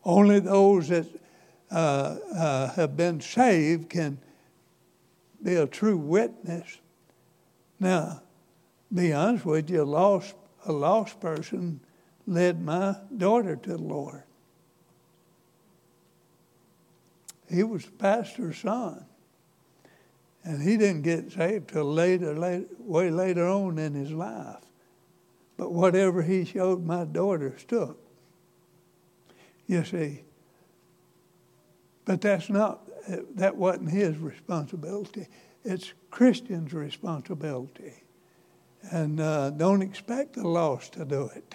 Only 0.04 0.40
those 0.40 0.88
that 0.88 1.06
uh, 1.70 1.74
uh, 1.74 2.72
have 2.74 2.96
been 2.96 3.20
saved 3.20 3.88
can 3.88 4.18
be 5.42 5.54
a 5.54 5.66
true 5.66 5.96
witness. 5.96 6.78
Now, 7.80 8.22
be 8.94 9.12
honest 9.12 9.44
with 9.44 9.70
you, 9.70 9.82
a 9.82 9.84
lost, 9.84 10.34
a 10.66 10.72
lost 10.72 11.20
person 11.20 11.80
led 12.26 12.62
my 12.62 12.96
daughter 13.16 13.56
to 13.56 13.70
the 13.70 13.82
Lord. 13.82 14.22
He 17.50 17.62
was 17.62 17.84
pastor's 17.84 18.58
son. 18.58 19.04
And 20.44 20.62
he 20.62 20.76
didn't 20.76 21.02
get 21.02 21.32
saved 21.32 21.68
till 21.68 21.90
later, 21.90 22.38
later, 22.38 22.66
way 22.78 23.10
later 23.10 23.48
on 23.48 23.78
in 23.78 23.94
his 23.94 24.12
life. 24.12 24.58
But 25.56 25.72
whatever 25.72 26.22
he 26.22 26.44
showed 26.44 26.84
my 26.84 27.04
daughter 27.04 27.54
stuck. 27.58 27.96
You 29.66 29.84
see, 29.84 30.22
but 32.04 32.20
that's 32.20 32.50
not, 32.50 32.86
that 33.36 33.56
wasn't 33.56 33.90
his 33.90 34.18
responsibility. 34.18 35.28
It's 35.64 35.94
Christians' 36.10 36.74
responsibility. 36.74 38.03
And 38.90 39.20
uh, 39.20 39.50
don't 39.50 39.82
expect 39.82 40.34
the 40.34 40.46
lost 40.46 40.94
to 40.94 41.04
do 41.04 41.30
it. 41.34 41.54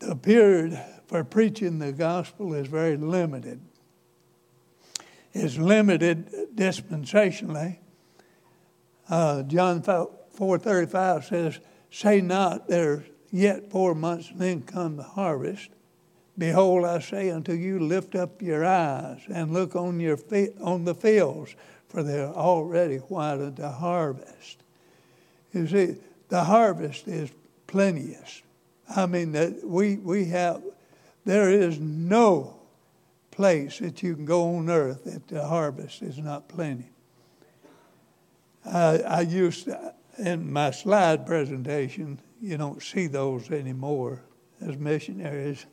The 0.00 0.16
period 0.16 0.82
for 1.06 1.24
preaching 1.24 1.78
the 1.78 1.92
gospel 1.92 2.54
is 2.54 2.66
very 2.66 2.96
limited. 2.96 3.60
It's 5.32 5.56
limited 5.56 6.54
dispensationally. 6.54 7.78
Uh, 9.08 9.42
John 9.42 9.82
4.35 9.82 11.24
says, 11.28 11.60
Say 11.90 12.20
not, 12.20 12.68
there's 12.68 13.04
yet 13.30 13.70
four 13.70 13.94
months, 13.94 14.30
and 14.30 14.40
then 14.40 14.62
come 14.62 14.96
the 14.96 15.02
harvest 15.02 15.70
Behold, 16.40 16.86
I 16.86 17.00
say 17.00 17.30
unto 17.30 17.52
you, 17.52 17.78
lift 17.78 18.14
up 18.14 18.40
your 18.40 18.64
eyes 18.64 19.20
and 19.28 19.52
look 19.52 19.76
on, 19.76 20.00
your 20.00 20.18
on 20.62 20.86
the 20.86 20.94
fields, 20.94 21.54
for 21.90 22.04
they 22.04 22.20
are 22.20 22.32
already 22.32 22.98
white 22.98 23.40
unto 23.40 23.64
harvest. 23.64 24.62
You 25.52 25.66
see, 25.66 25.96
the 26.28 26.44
harvest 26.44 27.08
is 27.08 27.30
plenteous. 27.66 28.42
I 28.94 29.06
mean, 29.06 29.32
that 29.32 29.64
we, 29.64 29.96
we 29.96 30.26
have, 30.26 30.62
there 31.24 31.50
is 31.50 31.80
no 31.80 32.56
place 33.32 33.80
that 33.80 34.02
you 34.02 34.14
can 34.14 34.24
go 34.24 34.56
on 34.56 34.70
earth 34.70 35.04
that 35.04 35.26
the 35.26 35.44
harvest 35.44 36.02
is 36.02 36.18
not 36.18 36.48
plenty. 36.48 36.90
I, 38.64 38.98
I 38.98 39.20
used, 39.22 39.64
to, 39.64 39.94
in 40.18 40.52
my 40.52 40.70
slide 40.70 41.26
presentation, 41.26 42.20
you 42.40 42.56
don't 42.56 42.80
see 42.80 43.08
those 43.08 43.50
anymore 43.50 44.22
as 44.60 44.76
missionaries. 44.76 45.66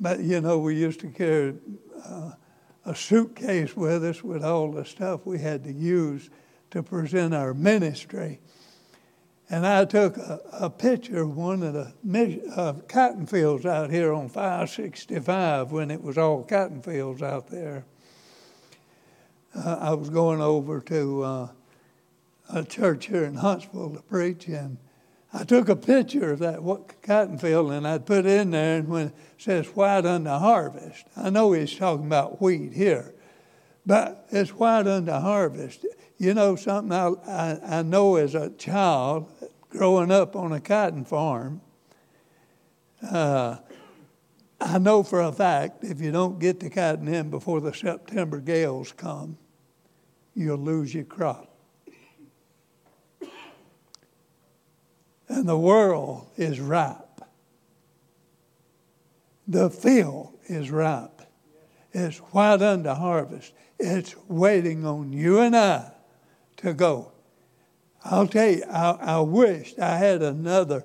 But, 0.00 0.20
you 0.20 0.40
know, 0.40 0.58
we 0.58 0.74
used 0.74 1.00
to 1.00 1.08
carry 1.08 1.54
uh, 2.04 2.32
a 2.84 2.94
suitcase 2.94 3.76
with 3.76 4.04
us 4.04 4.22
with 4.22 4.44
all 4.44 4.72
the 4.72 4.84
stuff 4.84 5.24
we 5.24 5.38
had 5.38 5.64
to 5.64 5.72
use 5.72 6.30
to 6.70 6.82
present 6.82 7.34
our 7.34 7.54
ministry. 7.54 8.40
And 9.50 9.66
I 9.66 9.84
took 9.84 10.16
a, 10.16 10.40
a 10.52 10.70
picture 10.70 11.22
of 11.22 11.36
one 11.36 11.62
of 11.62 11.74
the 11.74 11.92
uh, 12.56 12.72
cotton 12.88 13.26
fields 13.26 13.66
out 13.66 13.90
here 13.90 14.12
on 14.12 14.28
565 14.28 15.70
when 15.70 15.90
it 15.90 16.02
was 16.02 16.18
all 16.18 16.42
cotton 16.42 16.82
fields 16.82 17.22
out 17.22 17.48
there. 17.48 17.84
Uh, 19.54 19.78
I 19.80 19.94
was 19.94 20.10
going 20.10 20.40
over 20.40 20.80
to 20.80 21.22
uh, 21.22 21.48
a 22.52 22.64
church 22.64 23.06
here 23.06 23.24
in 23.24 23.34
Huntsville 23.34 23.90
to 23.90 24.02
preach, 24.02 24.48
and 24.48 24.78
I 25.36 25.42
took 25.42 25.68
a 25.68 25.74
picture 25.74 26.32
of 26.32 26.38
that 26.38 26.60
cotton 27.02 27.38
field 27.38 27.72
and 27.72 27.88
I'd 27.88 28.06
put 28.06 28.24
it 28.24 28.40
in 28.40 28.52
there, 28.52 28.78
and 28.78 28.88
when 28.88 29.06
it 29.08 29.14
says 29.36 29.66
white 29.66 30.06
unto 30.06 30.30
harvest, 30.30 31.06
I 31.16 31.28
know 31.30 31.50
he's 31.50 31.76
talking 31.76 32.06
about 32.06 32.40
wheat 32.40 32.72
here, 32.72 33.12
but 33.84 34.28
it's 34.30 34.50
white 34.50 34.86
unto 34.86 35.10
harvest. 35.10 35.84
You 36.18 36.34
know 36.34 36.54
something 36.54 36.92
I, 36.92 37.08
I, 37.26 37.78
I 37.78 37.82
know 37.82 38.14
as 38.14 38.36
a 38.36 38.50
child 38.50 39.28
growing 39.70 40.12
up 40.12 40.36
on 40.36 40.52
a 40.52 40.60
cotton 40.60 41.04
farm, 41.04 41.60
uh, 43.10 43.56
I 44.60 44.78
know 44.78 45.02
for 45.02 45.20
a 45.20 45.32
fact 45.32 45.82
if 45.82 46.00
you 46.00 46.12
don't 46.12 46.38
get 46.38 46.60
the 46.60 46.70
cotton 46.70 47.08
in 47.08 47.30
before 47.30 47.60
the 47.60 47.74
September 47.74 48.38
gales 48.38 48.92
come, 48.92 49.36
you'll 50.32 50.58
lose 50.58 50.94
your 50.94 51.04
crop. 51.04 51.53
And 55.34 55.48
the 55.48 55.58
world 55.58 56.28
is 56.36 56.60
ripe. 56.60 57.20
The 59.48 59.68
field 59.68 60.32
is 60.46 60.70
ripe. 60.70 61.22
It's 61.92 62.18
white 62.18 62.62
unto 62.62 62.90
harvest. 62.90 63.52
It's 63.80 64.14
waiting 64.28 64.86
on 64.86 65.12
you 65.12 65.40
and 65.40 65.56
I 65.56 65.90
to 66.58 66.72
go. 66.72 67.10
I'll 68.04 68.28
tell 68.28 68.48
you, 68.48 68.62
I, 68.70 68.90
I 68.90 69.20
wished 69.20 69.80
I 69.80 69.98
had 69.98 70.22
another 70.22 70.84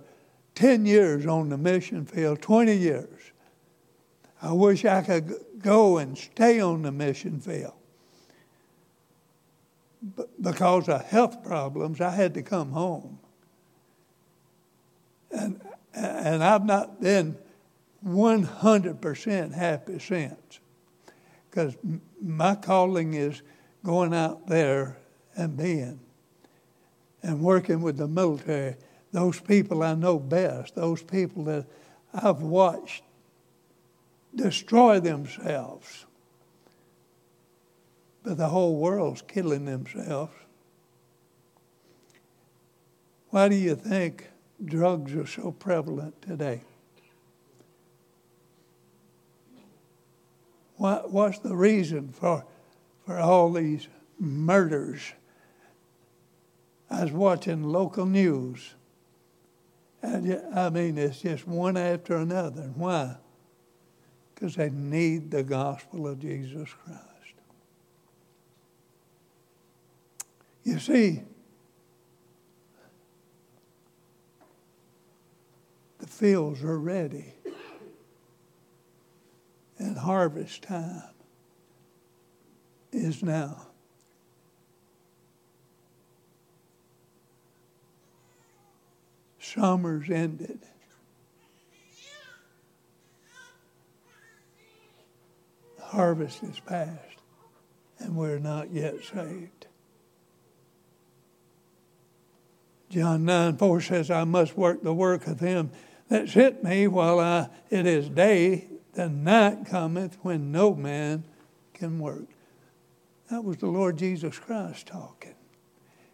10 0.56 0.84
years 0.88 1.28
on 1.28 1.50
the 1.50 1.58
mission 1.58 2.08
field, 2.08 2.42
20 2.42 2.76
years. 2.76 3.32
I 4.42 4.52
wish 4.54 4.84
I 4.84 5.04
could 5.04 5.32
go 5.60 6.00
and 6.00 6.18
stay 6.18 6.60
on 6.60 6.82
the 6.82 6.92
mission 6.92 7.40
field. 7.40 7.74
But 10.02 10.42
because 10.42 10.90
of 10.90 11.06
health 11.06 11.44
problems, 11.44 12.02
I 12.02 12.10
had 12.10 12.34
to 12.34 12.42
come 12.42 12.72
home. 12.72 13.20
And, 15.32 15.62
and 15.94 16.44
I've 16.44 16.66
not 16.66 17.02
been 17.02 17.38
100% 18.06 19.54
happy 19.54 20.00
since. 20.00 20.60
Because 21.50 21.76
my 22.22 22.56
calling 22.56 23.14
is 23.14 23.42
going 23.84 24.14
out 24.14 24.48
there 24.48 24.98
and 25.36 25.58
being 25.58 26.00
and 27.22 27.42
working 27.42 27.82
with 27.82 27.98
the 27.98 28.08
military, 28.08 28.76
those 29.12 29.40
people 29.40 29.84
I 29.84 29.96
know 29.96 30.20
best, 30.20 30.76
those 30.76 31.02
people 31.02 31.44
that 31.46 31.66
I've 32.14 32.42
watched 32.42 33.04
destroy 34.36 35.00
themselves. 35.00 36.06
But 38.24 38.38
the 38.38 38.48
whole 38.48 38.78
world's 38.78 39.22
killing 39.22 39.66
themselves. 39.66 40.34
Why 43.30 43.48
do 43.50 43.56
you 43.56 43.76
think 43.76 44.30
drugs 44.64 45.14
are 45.16 45.28
so 45.28 45.52
prevalent 45.52 46.22
today? 46.22 46.62
What, 50.76 51.12
what's 51.12 51.40
the 51.40 51.56
reason 51.56 52.10
for, 52.10 52.46
for 53.06 53.18
all 53.18 53.52
these 53.52 53.88
murders 54.20 55.14
I 56.90 57.04
was 57.04 57.12
watching 57.12 57.64
local 57.64 58.06
news. 58.06 58.74
And 60.02 60.42
I 60.58 60.70
mean, 60.70 60.98
it's 60.98 61.22
just 61.22 61.48
one 61.48 61.78
after 61.78 62.16
another. 62.16 62.72
Why? 62.76 63.18
Because 64.34 64.56
they 64.56 64.70
need 64.70 65.30
the 65.30 65.44
gospel 65.44 66.08
of 66.08 66.20
Jesus 66.20 66.70
Christ. 66.84 67.04
You 70.64 70.80
see, 70.80 71.24
the 76.00 76.08
fields 76.20 76.62
are 76.64 76.78
ready, 76.78 77.34
and 79.78 79.98
harvest 79.98 80.62
time 80.64 81.02
is 82.92 83.24
now. 83.24 83.68
Summer's 89.40 90.10
ended. 90.10 90.60
Harvest 95.82 96.44
is 96.44 96.60
past, 96.60 97.00
and 97.98 98.18
we're 98.18 98.40
not 98.40 98.72
yet 98.72 98.96
saved. 99.06 99.68
John 102.90 103.24
9 103.24 103.56
4 103.56 103.82
says, 103.82 104.12
I 104.12 104.26
must 104.26 104.58
work 104.58 104.84
the 104.84 104.94
work 104.94 105.26
of 105.26 105.40
him 105.40 105.72
that 106.10 106.30
sent 106.30 106.64
me 106.64 106.88
while 106.88 107.20
I, 107.20 107.50
it 107.70 107.86
is 107.86 108.10
day, 108.10 108.66
the 108.94 109.08
night 109.08 109.66
cometh 109.66 110.18
when 110.22 110.52
no 110.52 110.76
man 110.76 111.24
can 111.74 112.00
work. 112.00 112.26
That 113.30 113.44
was 113.44 113.58
the 113.58 113.68
Lord 113.68 113.98
Jesus 113.98 114.38
Christ 114.38 114.88
talking. 114.88 115.36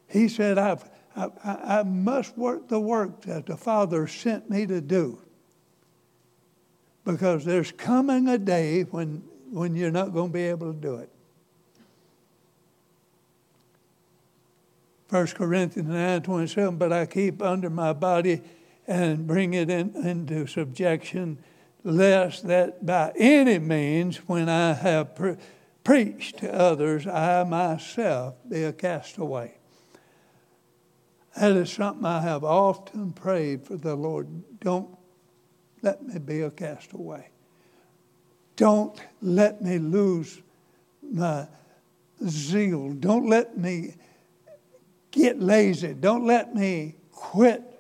He 0.08 0.28
said, 0.28 0.58
I've 0.58 0.88
I, 1.16 1.30
I, 1.44 1.84
must 1.84 2.38
work 2.38 2.68
the 2.68 2.80
work 2.80 3.22
that 3.22 3.46
the 3.46 3.56
Father 3.56 4.06
sent 4.06 4.50
me 4.50 4.66
to 4.66 4.82
do. 4.82 5.22
Because 7.06 7.46
there's 7.46 7.72
coming 7.72 8.28
a 8.28 8.38
day 8.38 8.82
when, 8.84 9.24
when 9.50 9.76
you're 9.76 9.92
not 9.92 10.14
going 10.14 10.30
to 10.30 10.34
be 10.34 10.44
able 10.44 10.74
to 10.74 10.80
do 10.80 10.96
it. 10.96 11.10
1 15.10 15.28
Corinthians 15.28 15.88
9 15.88 16.22
27, 16.24 16.78
but 16.78 16.92
I 16.92 17.06
keep 17.06 17.42
under 17.42 17.70
my 17.70 17.94
body 17.94 18.42
and 18.88 19.28
bring 19.28 19.54
it 19.54 19.70
in, 19.70 19.96
into 19.96 20.48
subjection, 20.48 21.40
lest 21.84 22.48
that 22.48 22.86
by 22.86 23.14
any 23.18 23.60
means, 23.60 24.18
when 24.28 24.50
I 24.50 24.74
have 24.74 25.16
pre- 25.16 25.38
preached 25.84 26.40
to 26.40 26.54
others, 26.54 27.08
I 27.08 27.44
myself 27.44 28.36
be 28.48 28.64
a 28.64 28.74
castaway. 28.74 29.56
That 31.38 31.52
is 31.52 31.72
something 31.72 32.06
I 32.06 32.22
have 32.22 32.44
often 32.44 33.12
prayed 33.12 33.66
for 33.66 33.76
the 33.76 33.96
Lord. 33.96 34.28
Don't 34.62 34.98
let 35.82 36.02
me 36.02 36.18
be 36.20 36.42
a 36.42 36.52
castaway. 36.52 37.30
Don't 38.56 39.00
let 39.22 39.62
me 39.62 39.78
lose 39.78 40.42
my 41.02 41.48
zeal. 42.26 42.94
Don't 42.94 43.28
let 43.28 43.58
me 43.58 43.96
get 45.12 45.40
lazy. 45.40 45.94
Don't 45.94 46.26
let 46.26 46.56
me 46.56 46.96
quit 47.12 47.75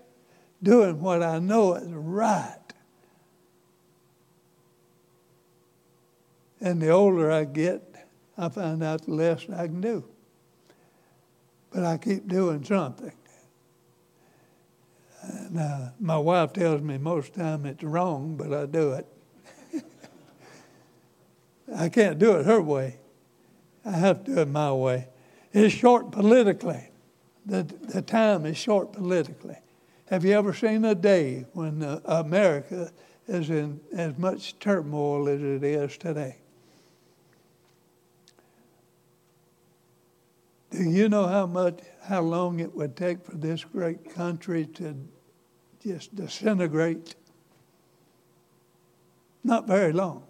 doing 0.65 0.99
what 0.99 1.23
I 1.23 1.39
know 1.39 1.75
is 1.75 1.87
right. 1.87 2.57
And 6.59 6.81
the 6.81 6.89
older 6.89 7.31
I 7.31 7.45
get, 7.45 7.81
I 8.37 8.49
find 8.49 8.83
out 8.83 9.05
the 9.05 9.11
less 9.11 9.45
I 9.49 9.67
can 9.67 9.79
do. 9.79 10.03
But 11.71 11.85
I 11.85 11.97
keep 11.97 12.27
doing 12.27 12.63
something. 12.65 13.13
And 15.21 15.59
uh, 15.59 15.89
my 15.99 16.17
wife 16.17 16.53
tells 16.53 16.81
me 16.81 16.97
most 16.97 17.29
of 17.29 17.35
the 17.35 17.41
time 17.41 17.65
it's 17.65 17.83
wrong, 17.83 18.35
but 18.35 18.53
I 18.53 18.65
do 18.65 18.93
it. 18.93 19.05
I 21.75 21.89
can't 21.89 22.19
do 22.19 22.37
it 22.37 22.45
her 22.45 22.61
way. 22.61 22.97
I 23.85 23.91
have 23.91 24.23
to 24.23 24.35
do 24.35 24.41
it 24.41 24.47
my 24.47 24.73
way. 24.73 25.07
It's 25.53 25.73
short 25.73 26.11
politically. 26.11 26.89
The, 27.45 27.63
the 27.63 28.01
time 28.01 28.45
is 28.45 28.57
short 28.57 28.91
politically. 28.91 29.57
Have 30.09 30.23
you 30.23 30.33
ever 30.33 30.53
seen 30.53 30.85
a 30.85 30.95
day 30.95 31.45
when 31.53 31.81
uh, 31.81 31.99
America 32.05 32.91
is 33.27 33.49
in 33.49 33.79
as 33.95 34.17
much 34.17 34.57
turmoil 34.59 35.27
as 35.27 35.41
it 35.41 35.63
is 35.63 35.97
today. 35.97 36.37
Do 40.71 40.83
you 40.83 41.09
know 41.09 41.25
how 41.25 41.45
much, 41.45 41.79
how 42.03 42.21
long 42.21 42.59
it 42.59 42.75
would 42.75 42.95
take 42.95 43.23
for 43.23 43.35
this 43.35 43.63
great 43.63 44.13
country 44.13 44.65
to 44.65 44.95
just 45.83 46.15
disintegrate? 46.15 47.15
Not 49.43 49.67
very 49.67 49.93
long. 49.93 50.23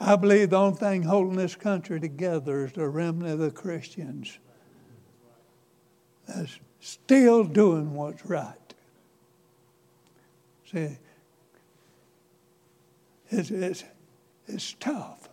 I 0.00 0.16
believe 0.16 0.50
the 0.50 0.56
only 0.56 0.76
thing 0.76 1.02
holding 1.02 1.36
this 1.36 1.54
country 1.54 2.00
together 2.00 2.64
is 2.64 2.72
the 2.72 2.88
remnant 2.88 3.34
of 3.34 3.38
the 3.38 3.50
Christians 3.50 4.38
that's 6.26 6.58
still 6.80 7.44
doing 7.44 7.94
what's 7.94 8.26
right. 8.26 8.63
See, 10.74 10.96
it's, 13.30 13.50
it's, 13.50 13.84
it's 14.48 14.72
tough. 14.80 15.28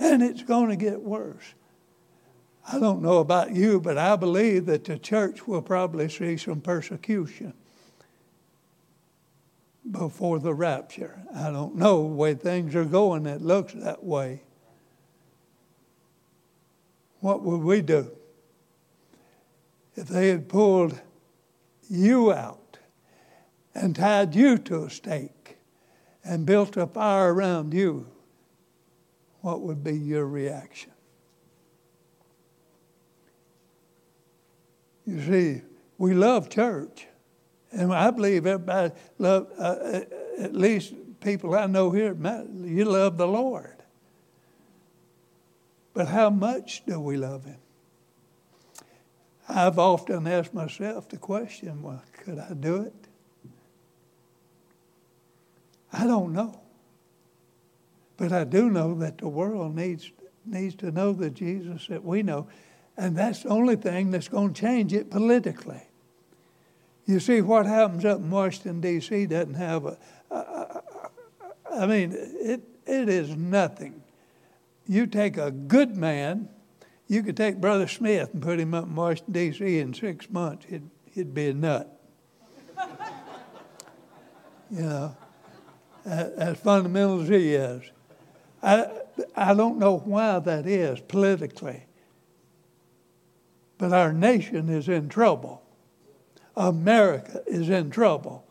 And 0.00 0.20
it's 0.20 0.42
going 0.42 0.70
to 0.70 0.76
get 0.76 1.00
worse. 1.00 1.54
I 2.70 2.80
don't 2.80 3.02
know 3.02 3.18
about 3.18 3.54
you, 3.54 3.80
but 3.80 3.96
I 3.96 4.16
believe 4.16 4.66
that 4.66 4.84
the 4.84 4.98
church 4.98 5.46
will 5.46 5.62
probably 5.62 6.08
see 6.08 6.36
some 6.36 6.60
persecution 6.60 7.54
before 9.88 10.40
the 10.40 10.52
rapture. 10.52 11.22
I 11.34 11.50
don't 11.50 11.76
know 11.76 12.02
the 12.02 12.14
way 12.14 12.34
things 12.34 12.74
are 12.74 12.84
going, 12.84 13.26
it 13.26 13.40
looks 13.40 13.74
that 13.74 14.02
way. 14.02 14.42
What 17.20 17.42
would 17.42 17.62
we 17.62 17.80
do 17.80 18.10
if 19.94 20.08
they 20.08 20.28
had 20.28 20.48
pulled 20.48 21.00
you 21.88 22.32
out 22.32 22.67
and 23.78 23.94
tied 23.94 24.34
you 24.34 24.58
to 24.58 24.84
a 24.84 24.90
stake 24.90 25.58
and 26.24 26.44
built 26.44 26.76
a 26.76 26.86
fire 26.86 27.32
around 27.32 27.72
you? 27.72 28.06
What 29.40 29.60
would 29.62 29.84
be 29.84 29.96
your 29.96 30.26
reaction? 30.26 30.92
You 35.06 35.22
see, 35.22 35.62
we 35.96 36.12
love 36.12 36.50
church. 36.50 37.06
And 37.70 37.92
I 37.92 38.10
believe 38.10 38.46
everybody 38.46 38.94
love, 39.18 39.48
uh, 39.58 39.62
uh, 39.62 40.00
at 40.38 40.54
least 40.54 40.94
people 41.20 41.54
I 41.54 41.66
know 41.66 41.90
here, 41.90 42.16
you 42.62 42.84
love 42.84 43.16
the 43.16 43.26
Lord. 43.26 43.76
But 45.94 46.08
how 46.08 46.30
much 46.30 46.84
do 46.86 47.00
we 47.00 47.16
love 47.16 47.44
Him? 47.44 47.58
I've 49.48 49.78
often 49.78 50.26
asked 50.26 50.52
myself 50.52 51.08
the 51.08 51.16
question, 51.16 51.82
well, 51.82 52.02
could 52.12 52.38
I 52.38 52.52
do 52.54 52.82
it? 52.82 53.07
I 55.92 56.06
don't 56.06 56.32
know. 56.32 56.60
But 58.16 58.32
I 58.32 58.44
do 58.44 58.68
know 58.68 58.94
that 58.96 59.18
the 59.18 59.28
world 59.28 59.74
needs, 59.74 60.10
needs 60.44 60.74
to 60.76 60.90
know 60.90 61.12
the 61.12 61.30
Jesus 61.30 61.86
that 61.86 62.04
we 62.04 62.22
know. 62.22 62.48
And 62.96 63.16
that's 63.16 63.44
the 63.44 63.50
only 63.50 63.76
thing 63.76 64.10
that's 64.10 64.28
going 64.28 64.54
to 64.54 64.60
change 64.60 64.92
it 64.92 65.10
politically. 65.10 65.82
You 67.06 67.20
see, 67.20 67.40
what 67.40 67.64
happens 67.64 68.04
up 68.04 68.18
in 68.18 68.28
Washington, 68.28 68.80
D.C. 68.80 69.26
doesn't 69.26 69.54
have 69.54 69.86
a, 69.86 69.96
a, 70.30 70.36
a 70.36 70.82
I 71.72 71.86
mean, 71.86 72.12
it, 72.12 72.60
it 72.86 73.08
is 73.08 73.36
nothing. 73.36 74.02
You 74.86 75.06
take 75.06 75.36
a 75.36 75.50
good 75.50 75.96
man, 75.96 76.48
you 77.06 77.22
could 77.22 77.36
take 77.36 77.60
Brother 77.60 77.86
Smith 77.86 78.34
and 78.34 78.42
put 78.42 78.58
him 78.58 78.74
up 78.74 78.84
in 78.84 78.94
Washington, 78.94 79.32
D.C. 79.32 79.78
in 79.78 79.94
six 79.94 80.28
months, 80.28 80.66
he'd, 80.68 80.90
he'd 81.12 81.32
be 81.32 81.48
a 81.48 81.54
nut. 81.54 81.98
you 84.70 84.82
know, 84.82 85.16
as 86.08 86.58
fundamental 86.58 87.22
as 87.22 87.28
he 87.28 87.54
is. 87.54 87.82
I, 88.62 88.88
I 89.36 89.54
don't 89.54 89.78
know 89.78 89.98
why 89.98 90.38
that 90.38 90.66
is 90.66 91.00
politically. 91.00 91.84
But 93.76 93.92
our 93.92 94.12
nation 94.12 94.68
is 94.68 94.88
in 94.88 95.08
trouble. 95.08 95.62
America 96.56 97.42
is 97.46 97.68
in 97.68 97.90
trouble. 97.90 98.44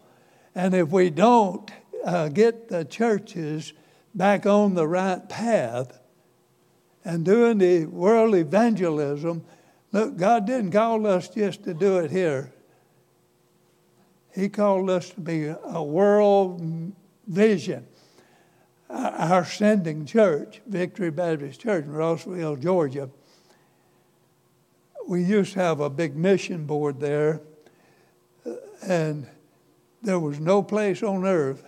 And 0.56 0.74
if 0.74 0.90
we 0.90 1.10
don't 1.10 1.70
uh, 2.06 2.30
get 2.30 2.70
the 2.70 2.86
churches 2.86 3.74
back 4.16 4.46
on 4.46 4.74
the 4.74 4.88
right 4.88 5.28
path 5.28 6.00
and 7.04 7.26
doing 7.26 7.58
the 7.58 7.86
world 7.86 8.36
evangelism, 8.36 9.44
look, 9.92 10.16
God 10.16 10.48
didn't 10.48 10.72
call 10.72 11.06
us 11.06 11.28
just 11.28 11.64
to 11.64 11.74
do 11.74 11.98
it 11.98 12.12
here. 12.12 12.54
He 14.34 14.50
called 14.50 14.90
us 14.90 15.10
to 15.12 15.20
be 15.20 15.48
a 15.48 15.84
world 15.84 16.62
vision. 17.28 17.86
Our 18.90 19.44
sending 19.44 20.06
church, 20.06 20.62
Victory 20.66 21.12
Baptist 21.12 21.60
Church 21.60 21.86
in 21.86 21.92
Rossville, 21.92 22.56
Georgia, 22.56 23.10
we 25.08 25.24
used 25.24 25.54
to 25.54 25.60
have 25.60 25.80
a 25.80 25.90
big 25.90 26.16
mission 26.16 26.66
board 26.66 27.00
there, 27.00 27.42
and 28.82 29.28
there 30.02 30.20
was 30.20 30.40
no 30.40 30.62
place 30.62 31.04
on 31.04 31.26
earth 31.26 31.66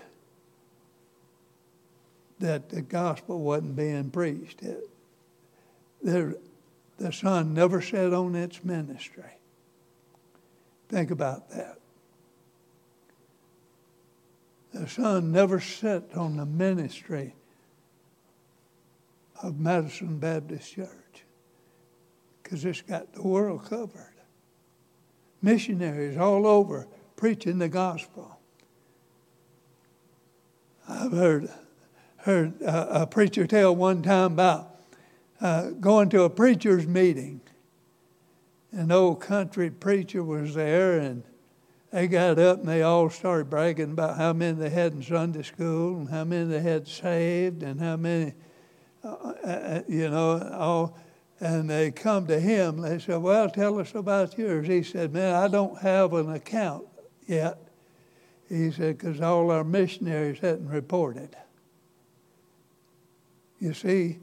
that 2.39 2.69
the 2.69 2.81
gospel 2.81 3.41
wasn't 3.41 3.75
being 3.75 4.09
preached. 4.09 4.61
It, 4.61 4.89
there, 6.01 6.35
the 6.97 7.11
sun 7.11 7.53
never 7.53 7.81
set 7.81 8.13
on 8.13 8.35
its 8.35 8.63
ministry. 8.63 9.23
Think 10.87 11.11
about 11.11 11.49
that. 11.51 11.79
The 14.73 14.87
sun 14.87 15.31
never 15.31 15.59
set 15.59 16.15
on 16.15 16.37
the 16.37 16.45
ministry 16.45 17.35
of 19.41 19.59
Madison 19.59 20.19
Baptist 20.19 20.73
Church 20.73 21.25
because 22.43 22.65
it's 22.65 22.81
got 22.81 23.13
the 23.13 23.21
world 23.21 23.65
covered. 23.65 24.13
Missionaries 25.41 26.17
all 26.17 26.45
over 26.45 26.87
preaching 27.15 27.57
the 27.59 27.69
gospel. 27.69 28.39
I've 30.87 31.11
heard, 31.11 31.49
heard 32.17 32.61
a 32.61 33.05
preacher 33.05 33.45
tell 33.45 33.75
one 33.75 34.01
time 34.01 34.33
about 34.33 34.79
uh, 35.39 35.69
going 35.69 36.09
to 36.09 36.23
a 36.23 36.29
preacher's 36.29 36.87
meeting. 36.87 37.41
An 38.71 38.91
old 38.91 39.21
country 39.21 39.69
preacher 39.69 40.23
was 40.23 40.55
there, 40.55 40.99
and 40.99 41.23
they 41.91 42.07
got 42.07 42.37
up 42.37 42.59
and 42.59 42.67
they 42.67 42.81
all 42.81 43.09
started 43.09 43.49
bragging 43.49 43.91
about 43.91 44.17
how 44.17 44.33
many 44.33 44.57
they 44.57 44.69
had 44.69 44.93
in 44.93 45.01
Sunday 45.03 45.43
school 45.43 45.97
and 45.97 46.09
how 46.09 46.23
many 46.23 46.45
they 46.45 46.61
had 46.61 46.87
saved 46.87 47.63
and 47.63 47.79
how 47.79 47.97
many, 47.97 48.33
uh, 49.03 49.07
uh, 49.07 49.47
uh 49.47 49.81
you 49.87 50.09
know, 50.09 50.39
all 50.53 50.97
and 51.41 51.69
they 51.69 51.91
come 51.91 52.27
to 52.27 52.39
him. 52.39 52.81
They 52.81 52.99
said, 52.99 53.17
Well, 53.21 53.49
tell 53.49 53.79
us 53.79 53.95
about 53.95 54.37
yours. 54.37 54.67
He 54.67 54.83
said, 54.83 55.13
Man, 55.13 55.33
I 55.33 55.47
don't 55.47 55.77
have 55.79 56.13
an 56.13 56.31
account 56.31 56.85
yet. 57.27 57.57
He 58.49 58.71
said, 58.71 58.97
Because 58.97 59.21
all 59.21 59.51
our 59.51 59.63
missionaries 59.63 60.39
hadn't 60.39 60.67
reported. 60.67 61.35
You 63.59 63.73
see, 63.73 64.19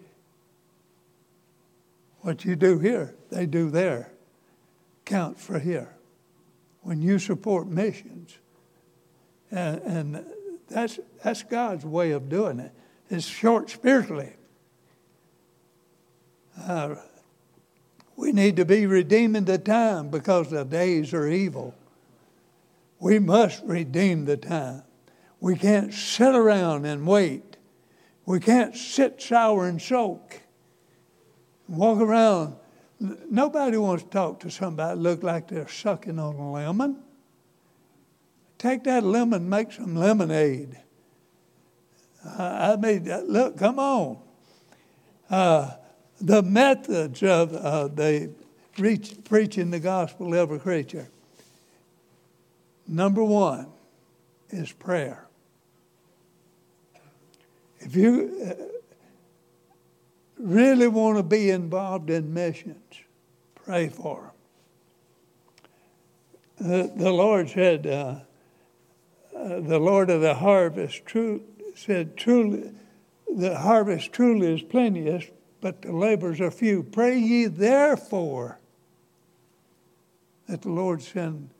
what 2.21 2.45
you 2.45 2.57
do 2.57 2.79
here, 2.79 3.15
they 3.31 3.47
do 3.47 3.71
there. 3.71 4.13
Count 5.05 5.39
for 5.39 5.59
here. 5.59 5.96
When 6.87 7.03
you 7.03 7.19
support 7.19 7.67
missions, 7.67 8.39
and, 9.51 9.83
and 9.83 10.27
that's, 10.69 11.01
that's 11.21 11.43
God's 11.43 11.85
way 11.85 12.13
of 12.13 12.29
doing 12.29 12.61
it. 12.61 12.71
It's 13.11 13.27
short 13.27 13.71
spiritually. 13.71 14.35
Uh, 16.63 16.95
we 18.15 18.31
need 18.31 18.55
to 18.55 18.65
be 18.65 18.87
redeeming 18.87 19.47
the 19.47 19.59
time 19.59 20.11
because 20.11 20.51
the 20.51 20.65
days 20.65 21.13
are 21.13 21.27
evil. 21.27 21.75
We 23.01 23.19
must 23.19 23.65
redeem 23.65 24.25
the 24.25 24.37
time. 24.37 24.85
We 25.41 25.57
can't 25.57 25.93
sit 25.93 26.37
around 26.37 26.85
and 26.85 27.05
wait. 27.05 27.57
We 28.27 28.39
can't 28.39 28.77
sit, 28.77 29.21
sour, 29.21 29.67
and 29.67 29.83
soak. 29.83 30.41
Walk 31.67 31.99
around. 31.99 32.55
Nobody 32.99 33.77
wants 33.77 34.05
to 34.05 34.11
talk 34.11 34.41
to 34.41 34.51
somebody 34.51 34.97
that 34.97 35.03
look 35.03 35.23
like 35.23 35.49
they're 35.49 35.69
sucking 35.69 36.19
on 36.19 36.35
a 36.37 36.53
lemon. 36.53 37.03
Take 38.59 38.85
that 38.85 39.05
lemon, 39.05 39.49
make 39.49 39.73
some 39.73 39.97
lemonade. 39.97 40.79
I 42.25 42.77
mean, 42.77 43.05
look, 43.29 43.59
come 43.59 43.79
on. 43.79 44.19
Uh, 45.29 45.73
the 46.21 46.43
methods 46.43 47.23
of 47.23 47.53
uh, 47.53 47.89
the 47.89 48.31
reach, 48.79 49.17
preaching 49.25 49.71
the 49.71 49.81
gospel 49.81 50.31
to 50.31 50.37
every 50.39 50.59
creature. 50.59 51.09
Number 52.89 53.23
one 53.23 53.67
is 54.51 54.73
prayer. 54.73 55.27
If 57.81 57.95
you 57.95 58.57
uh, 58.59 58.76
really 60.39 60.89
want 60.89 61.17
to 61.19 61.23
be 61.23 61.51
involved 61.51 62.11
in 62.11 62.33
missions, 62.33 63.01
pray 63.55 63.89
for 63.89 64.33
them. 66.59 66.73
Uh, 66.73 66.89
the 66.97 67.13
Lord 67.13 67.51
said, 67.51 67.87
uh, 67.87 68.21
uh, 69.37 69.61
the 69.61 69.79
Lord 69.79 70.09
of 70.09 70.23
the 70.23 70.35
harvest 70.35 71.05
true, 71.05 71.43
said, 71.75 72.17
truly, 72.17 72.71
the 73.35 73.59
harvest 73.59 74.13
truly 74.13 74.55
is 74.55 74.63
plenteous, 74.63 75.25
but 75.61 75.83
the 75.83 75.93
laborers 75.93 76.41
are 76.41 76.51
few. 76.51 76.83
Pray 76.83 77.19
ye 77.19 77.47
therefore 77.47 78.59
that 80.47 80.63
the 80.63 80.71
Lord 80.71 81.03
send 81.03 81.51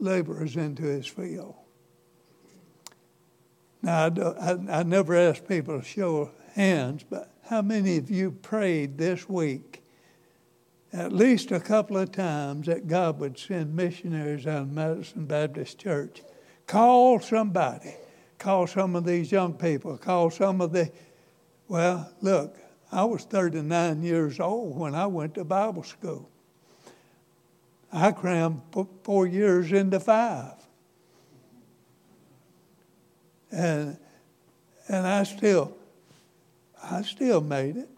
laborers 0.00 0.56
into 0.56 0.82
his 0.82 1.06
field. 1.06 1.54
Now, 3.84 4.06
I, 4.06 4.52
I, 4.52 4.78
I 4.78 4.82
never 4.82 5.14
ask 5.14 5.46
people 5.46 5.78
to 5.78 5.84
show 5.84 6.30
hands, 6.54 7.04
but 7.08 7.30
how 7.50 7.60
many 7.60 7.98
of 7.98 8.10
you 8.10 8.30
prayed 8.30 8.96
this 8.96 9.28
week 9.28 9.82
at 10.90 11.12
least 11.12 11.52
a 11.52 11.60
couple 11.60 11.98
of 11.98 12.10
times 12.10 12.66
that 12.66 12.88
God 12.88 13.20
would 13.20 13.38
send 13.38 13.76
missionaries 13.76 14.46
out 14.46 14.62
of 14.62 14.72
Madison 14.72 15.26
Baptist 15.26 15.78
Church? 15.78 16.22
Call 16.66 17.20
somebody. 17.20 17.94
Call 18.38 18.66
some 18.66 18.96
of 18.96 19.04
these 19.04 19.30
young 19.30 19.52
people. 19.52 19.98
Call 19.98 20.30
some 20.30 20.62
of 20.62 20.72
the, 20.72 20.90
well, 21.68 22.10
look, 22.22 22.56
I 22.90 23.04
was 23.04 23.24
39 23.24 24.02
years 24.02 24.40
old 24.40 24.78
when 24.78 24.94
I 24.94 25.06
went 25.08 25.34
to 25.34 25.44
Bible 25.44 25.82
school. 25.82 26.30
I 27.92 28.12
crammed 28.12 28.62
four 29.02 29.26
years 29.26 29.72
into 29.72 30.00
five. 30.00 30.54
And, 33.54 33.96
and 34.88 35.06
I 35.06 35.22
still, 35.22 35.76
I 36.82 37.02
still 37.02 37.40
made 37.40 37.76
it. 37.76 37.88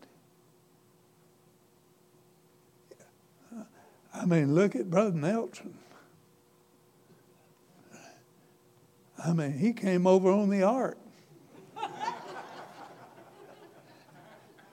I 4.15 4.27
mean, 4.27 4.55
look 4.55 4.77
at 4.77 4.91
Brother 4.91 5.17
Nelson. 5.17 5.73
I 9.25 9.33
mean, 9.33 9.53
he 9.53 9.73
came 9.73 10.07
over 10.07 10.31
on 10.31 10.51
the 10.51 10.63
ark. 10.63 10.99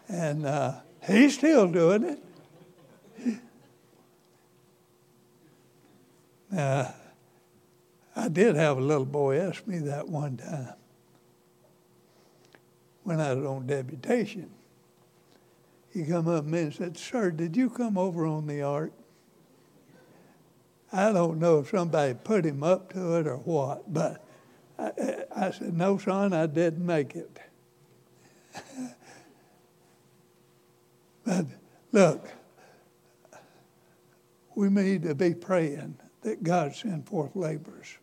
and 0.09 0.45
uh, 0.45 0.73
he's 1.07 1.37
still 1.37 1.67
doing 1.67 2.03
it. 2.03 2.19
Now, 6.51 6.93
I 8.15 8.27
did 8.27 8.55
have 8.55 8.77
a 8.77 8.81
little 8.81 9.05
boy 9.05 9.39
ask 9.39 9.65
me 9.65 9.79
that 9.79 10.07
one 10.07 10.37
time 10.37 10.73
when 13.03 13.19
I 13.19 13.33
was 13.33 13.45
on 13.45 13.67
deputation. 13.67 14.49
He 15.91 16.05
come 16.05 16.27
up 16.27 16.45
to 16.45 16.49
me 16.49 16.59
and 16.61 16.73
said, 16.73 16.97
Sir, 16.97 17.31
did 17.31 17.55
you 17.55 17.69
come 17.69 17.97
over 17.97 18.25
on 18.25 18.47
the 18.47 18.61
ark? 18.61 18.91
I 20.91 21.11
don't 21.11 21.39
know 21.39 21.59
if 21.59 21.69
somebody 21.69 22.13
put 22.13 22.45
him 22.45 22.63
up 22.63 22.93
to 22.93 23.15
it 23.17 23.27
or 23.27 23.37
what, 23.37 23.91
but 23.91 24.23
I, 24.77 25.25
I 25.35 25.51
said, 25.51 25.75
No, 25.75 25.97
son, 25.97 26.33
I 26.33 26.45
didn't 26.45 26.85
make 26.85 27.15
it. 27.15 27.39
but 31.25 31.45
look, 31.91 32.27
we 34.55 34.69
need 34.69 35.03
to 35.03 35.15
be 35.15 35.33
praying 35.33 35.97
that 36.21 36.43
God 36.43 36.75
send 36.75 37.07
forth 37.07 37.35
laborers. 37.35 37.97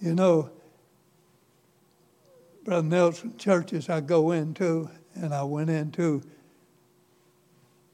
You 0.00 0.14
know, 0.14 0.50
Brother 2.64 2.88
Nelson, 2.88 3.36
churches 3.36 3.90
I 3.90 4.00
go 4.00 4.30
into, 4.30 4.88
and 5.14 5.34
I 5.34 5.42
went 5.42 5.68
into 5.68 6.22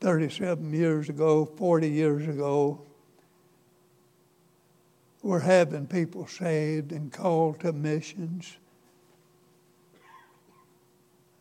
37 0.00 0.72
years 0.72 1.08
ago, 1.08 1.44
40 1.44 1.88
years 1.88 2.28
ago, 2.28 2.80
we're 5.22 5.40
having 5.40 5.88
people 5.88 6.28
saved 6.28 6.92
and 6.92 7.12
called 7.12 7.58
to 7.60 7.72
missions. 7.72 8.56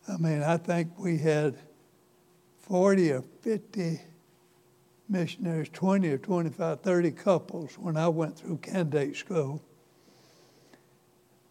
I 0.08 0.16
mean, 0.16 0.42
I 0.42 0.56
think 0.56 0.98
we 0.98 1.18
had 1.18 1.56
40 2.58 3.12
or 3.12 3.22
50 3.42 4.00
missionaries, 5.08 5.68
20 5.72 6.08
or 6.08 6.18
25, 6.18 6.80
30 6.80 7.10
couples 7.12 7.78
when 7.78 7.96
I 7.96 8.08
went 8.08 8.36
through 8.36 8.56
candidate 8.58 9.14
school 9.14 9.62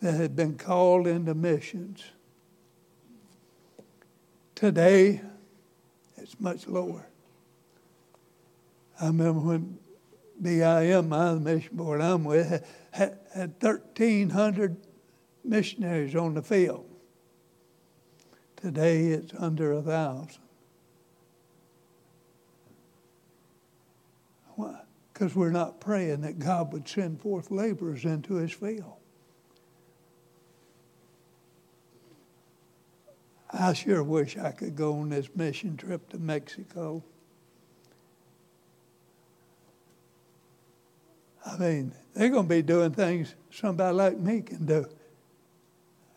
that 0.05 0.13
had 0.13 0.35
been 0.35 0.55
called 0.55 1.07
into 1.07 1.33
missions. 1.33 2.03
Today, 4.53 5.19
it's 6.15 6.39
much 6.39 6.67
lower. 6.67 7.07
I 9.01 9.07
remember 9.07 9.39
when 9.39 9.79
BIM, 10.39 11.09
my 11.09 11.33
mission 11.33 11.75
board 11.75 12.01
I'm 12.01 12.23
with, 12.23 12.63
had, 12.91 13.17
had 13.33 13.55
1,300 13.59 14.77
missionaries 15.43 16.15
on 16.15 16.35
the 16.35 16.43
field. 16.43 16.85
Today, 18.57 19.07
it's 19.07 19.33
under 19.39 19.73
a 19.73 19.81
thousand. 19.81 20.37
Why? 24.53 24.81
Because 25.11 25.33
we're 25.33 25.49
not 25.49 25.81
praying 25.81 26.21
that 26.21 26.37
God 26.37 26.71
would 26.73 26.87
send 26.87 27.21
forth 27.21 27.49
laborers 27.49 28.05
into 28.05 28.35
his 28.35 28.51
field. 28.51 28.94
I 33.65 33.73
sure 33.73 34.03
wish 34.03 34.37
I 34.37 34.51
could 34.51 34.75
go 34.75 34.93
on 34.99 35.09
this 35.09 35.27
mission 35.35 35.75
trip 35.75 36.07
to 36.09 36.19
Mexico. 36.19 37.03
I 41.43 41.57
mean, 41.57 41.91
they're 42.13 42.29
going 42.29 42.45
to 42.45 42.49
be 42.49 42.61
doing 42.61 42.91
things 42.91 43.33
somebody 43.49 43.95
like 43.95 44.19
me 44.19 44.41
can 44.41 44.67
do. 44.67 44.85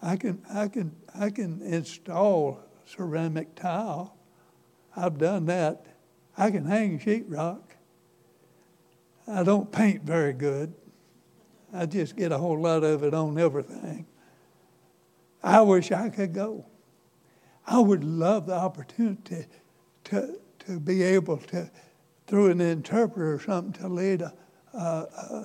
I 0.02 0.16
can, 0.16 0.42
I 0.52 0.68
can, 0.68 0.94
I 1.18 1.30
can 1.30 1.62
install 1.62 2.60
ceramic 2.84 3.54
tile. 3.54 4.14
I've 4.94 5.16
done 5.16 5.46
that. 5.46 5.86
I 6.36 6.50
can 6.50 6.66
hang 6.66 6.98
sheetrock. 6.98 7.62
I 9.26 9.42
don't 9.42 9.72
paint 9.72 10.02
very 10.02 10.34
good. 10.34 10.74
I 11.72 11.86
just 11.86 12.14
get 12.14 12.30
a 12.30 12.36
whole 12.36 12.60
lot 12.60 12.84
of 12.84 13.02
it 13.04 13.14
on 13.14 13.38
everything. 13.38 14.04
I 15.42 15.62
wish 15.62 15.90
I 15.90 16.10
could 16.10 16.34
go. 16.34 16.66
I 17.68 17.80
would 17.80 18.02
love 18.02 18.46
the 18.46 18.54
opportunity 18.54 19.44
to, 20.04 20.38
to 20.60 20.80
be 20.80 21.02
able 21.02 21.36
to, 21.36 21.70
through 22.26 22.50
an 22.50 22.60
interpreter 22.62 23.34
or 23.34 23.40
something, 23.40 23.72
to 23.82 23.88
lead 23.88 24.22
a, 24.22 24.32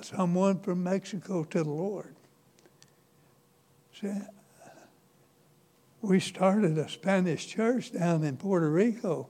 someone 0.02 0.58
from 0.60 0.82
Mexico 0.82 1.44
to 1.44 1.62
the 1.62 1.70
Lord. 1.70 2.14
See, 4.00 4.12
we 6.00 6.18
started 6.18 6.78
a 6.78 6.88
Spanish 6.88 7.46
church 7.46 7.92
down 7.92 8.24
in 8.24 8.38
Puerto 8.38 8.70
Rico. 8.70 9.28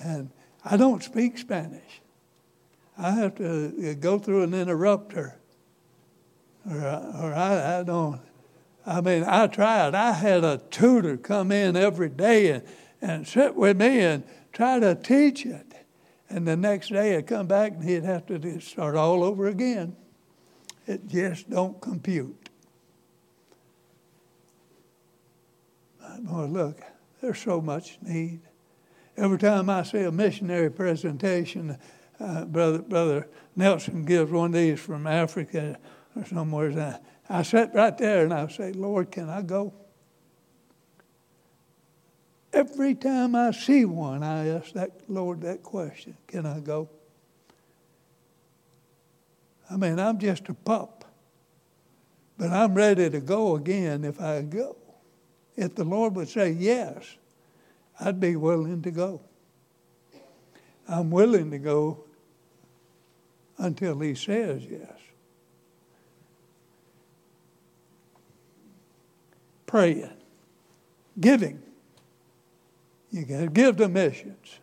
And 0.00 0.30
I 0.64 0.76
don't 0.76 1.02
speak 1.02 1.38
Spanish. 1.38 2.00
I 2.98 3.12
have 3.12 3.36
to 3.36 3.94
go 4.00 4.18
through 4.18 4.42
an 4.42 4.54
interrupter. 4.54 5.38
Or, 6.68 6.76
or 6.76 7.34
I, 7.34 7.78
I 7.78 7.82
don't. 7.84 8.20
I 8.86 9.00
mean, 9.00 9.24
I 9.24 9.48
tried. 9.48 9.94
I 9.94 10.12
had 10.12 10.44
a 10.44 10.58
tutor 10.70 11.16
come 11.16 11.50
in 11.50 11.76
every 11.76 12.08
day 12.08 12.50
and, 12.50 12.62
and 13.02 13.26
sit 13.26 13.56
with 13.56 13.76
me 13.76 14.00
and 14.00 14.22
try 14.52 14.78
to 14.78 14.94
teach 14.94 15.44
it. 15.44 15.66
And 16.30 16.46
the 16.46 16.56
next 16.56 16.90
day 16.90 17.16
I'd 17.16 17.26
come 17.26 17.46
back 17.46 17.72
and 17.72 17.84
he'd 17.84 18.04
have 18.04 18.26
to 18.26 18.60
start 18.60 18.94
all 18.94 19.24
over 19.24 19.48
again. 19.48 19.96
It 20.86 21.08
just 21.08 21.50
don't 21.50 21.80
compute. 21.80 22.48
Boy, 26.20 26.46
look, 26.46 26.80
there's 27.20 27.38
so 27.38 27.60
much 27.60 27.98
need. 28.02 28.40
Every 29.16 29.38
time 29.38 29.68
I 29.68 29.82
see 29.82 30.02
a 30.02 30.12
missionary 30.12 30.70
presentation, 30.70 31.78
uh, 32.18 32.44
brother 32.44 32.78
brother 32.78 33.28
Nelson 33.54 34.04
gives 34.04 34.30
one 34.30 34.46
of 34.46 34.52
these 34.52 34.80
from 34.80 35.06
Africa 35.06 35.78
or 36.16 36.24
somewhere. 36.24 36.68
And 36.68 36.80
I, 36.80 36.98
I 37.28 37.42
sit 37.42 37.70
right 37.74 37.96
there 37.96 38.24
and 38.24 38.32
I 38.32 38.48
say, 38.48 38.72
Lord, 38.72 39.10
can 39.10 39.28
I 39.28 39.42
go? 39.42 39.72
Every 42.52 42.94
time 42.94 43.34
I 43.34 43.50
see 43.50 43.84
one, 43.84 44.22
I 44.22 44.48
ask 44.48 44.72
that 44.72 44.92
Lord 45.08 45.42
that 45.42 45.62
question: 45.62 46.16
Can 46.26 46.46
I 46.46 46.60
go? 46.60 46.88
I 49.70 49.76
mean, 49.76 49.98
I'm 49.98 50.18
just 50.18 50.48
a 50.48 50.54
pup, 50.54 51.04
but 52.38 52.50
I'm 52.50 52.74
ready 52.74 53.10
to 53.10 53.20
go 53.20 53.56
again 53.56 54.04
if 54.04 54.20
I 54.20 54.40
go. 54.42 54.76
If 55.54 55.74
the 55.74 55.84
Lord 55.84 56.14
would 56.16 56.28
say 56.28 56.50
yes, 56.50 57.04
I'd 58.00 58.20
be 58.20 58.36
willing 58.36 58.80
to 58.82 58.90
go. 58.90 59.20
I'm 60.88 61.10
willing 61.10 61.50
to 61.50 61.58
go 61.58 62.04
until 63.58 63.98
he 64.00 64.14
says 64.14 64.64
yes. 64.64 64.98
Praying, 69.76 70.08
giving. 71.20 71.60
You 73.10 73.26
got 73.26 73.40
to 73.40 73.48
give 73.48 73.76
to 73.76 73.88
missions. 73.90 74.58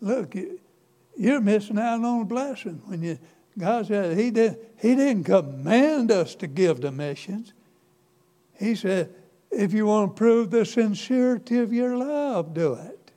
Look, 0.00 0.36
you're 1.16 1.40
missing 1.40 1.80
out 1.80 2.04
on 2.04 2.20
a 2.20 2.24
blessing 2.24 2.80
when 2.84 3.02
you 3.02 3.18
God 3.58 3.88
said 3.88 4.16
he 4.16 4.30
did 4.30 4.56
he 4.80 4.94
didn't 4.94 5.24
command 5.24 6.12
us 6.12 6.36
to 6.36 6.46
give 6.46 6.82
to 6.82 6.92
missions. 6.92 7.54
He 8.56 8.76
said, 8.76 9.12
if 9.50 9.72
you 9.72 9.86
want 9.86 10.14
to 10.14 10.16
prove 10.16 10.52
the 10.52 10.64
sincerity 10.64 11.58
of 11.58 11.72
your 11.72 11.96
love, 11.96 12.54
do 12.54 12.74
it. 12.74 13.10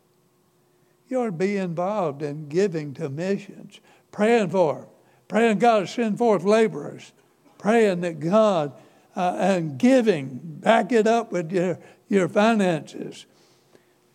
You 1.09 1.21
ought 1.21 1.25
to 1.25 1.31
be 1.31 1.57
involved 1.57 2.23
in 2.23 2.49
giving 2.49 2.95
to 2.95 3.07
missions, 3.07 3.81
praying 4.11 4.49
for 4.49 4.73
them, 4.73 4.85
praying 5.27 5.59
God 5.59 5.81
to 5.81 5.87
send 5.87 6.17
forth 6.17 6.43
laborers, 6.43 7.13
praying 7.59 8.01
that 8.01 8.19
God 8.19 8.73
uh, 9.15 9.35
and 9.39 9.77
giving, 9.77 10.39
back 10.43 10.91
it 10.91 11.07
up 11.07 11.31
with 11.31 11.51
your, 11.51 11.79
your 12.09 12.27
finances. 12.27 13.25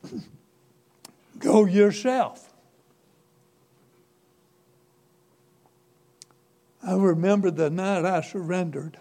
Go 1.38 1.64
yourself. 1.64 2.52
I 6.82 6.94
remember 6.94 7.50
the 7.50 7.70
night 7.70 8.04
I 8.04 8.20
surrendered. 8.20 8.98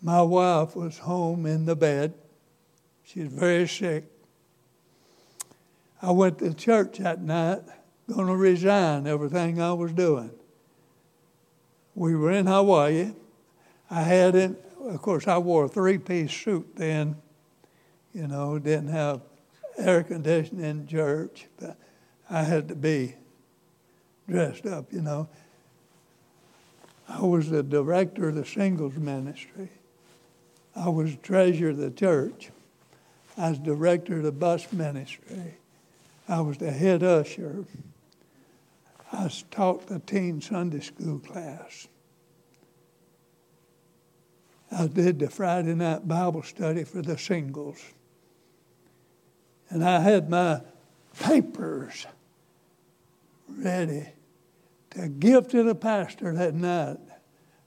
My 0.00 0.22
wife 0.22 0.76
was 0.76 0.98
home 0.98 1.46
in 1.46 1.66
the 1.66 1.74
bed. 1.74 2.14
She 3.04 3.20
was 3.20 3.32
very 3.32 3.66
sick. 3.66 4.04
I 6.02 6.10
went 6.10 6.38
to 6.40 6.52
church 6.54 6.98
that 6.98 7.22
night, 7.22 7.62
going 8.12 8.26
to 8.26 8.36
resign 8.36 9.06
everything 9.06 9.60
I 9.60 9.72
was 9.72 9.92
doing. 9.92 10.30
We 11.94 12.14
were 12.14 12.30
in 12.30 12.46
Hawaii. 12.46 13.12
I 13.90 14.02
had 14.02 14.34
it, 14.34 14.64
of 14.80 15.00
course, 15.02 15.28
I 15.28 15.38
wore 15.38 15.64
a 15.64 15.68
three 15.68 15.98
piece 15.98 16.32
suit 16.32 16.76
then, 16.76 17.16
you 18.12 18.26
know, 18.26 18.58
didn't 18.58 18.88
have 18.88 19.20
air 19.78 20.02
conditioning 20.02 20.64
in 20.64 20.86
church, 20.86 21.46
but 21.58 21.76
I 22.28 22.42
had 22.42 22.68
to 22.68 22.74
be 22.74 23.14
dressed 24.28 24.66
up, 24.66 24.92
you 24.92 25.02
know. 25.02 25.28
I 27.08 27.20
was 27.20 27.50
the 27.50 27.62
director 27.62 28.30
of 28.30 28.34
the 28.34 28.44
singles 28.44 28.96
ministry. 28.96 29.70
I 30.74 30.88
was 30.88 31.16
treasurer 31.22 31.70
of 31.70 31.76
the 31.76 31.90
church. 31.90 32.50
I 33.36 33.50
was 33.50 33.58
director 33.58 34.16
of 34.16 34.24
the 34.24 34.32
bus 34.32 34.72
ministry. 34.72 35.58
I 36.28 36.40
was 36.40 36.58
the 36.58 36.72
head 36.72 37.02
usher. 37.02 37.64
I 39.12 39.30
taught 39.50 39.86
the 39.86 40.00
teen 40.00 40.40
Sunday 40.40 40.80
school 40.80 41.20
class. 41.20 41.86
I 44.70 44.86
did 44.86 45.18
the 45.18 45.30
Friday 45.30 45.74
night 45.74 46.06
Bible 46.06 46.42
study 46.42 46.84
for 46.84 47.02
the 47.02 47.16
singles. 47.16 47.78
And 49.68 49.84
I 49.84 50.00
had 50.00 50.28
my 50.28 50.60
papers 51.18 52.06
ready 53.48 54.08
to 54.90 55.08
give 55.08 55.48
to 55.48 55.62
the 55.62 55.74
pastor 55.74 56.32
that 56.34 56.54
night. 56.54 56.98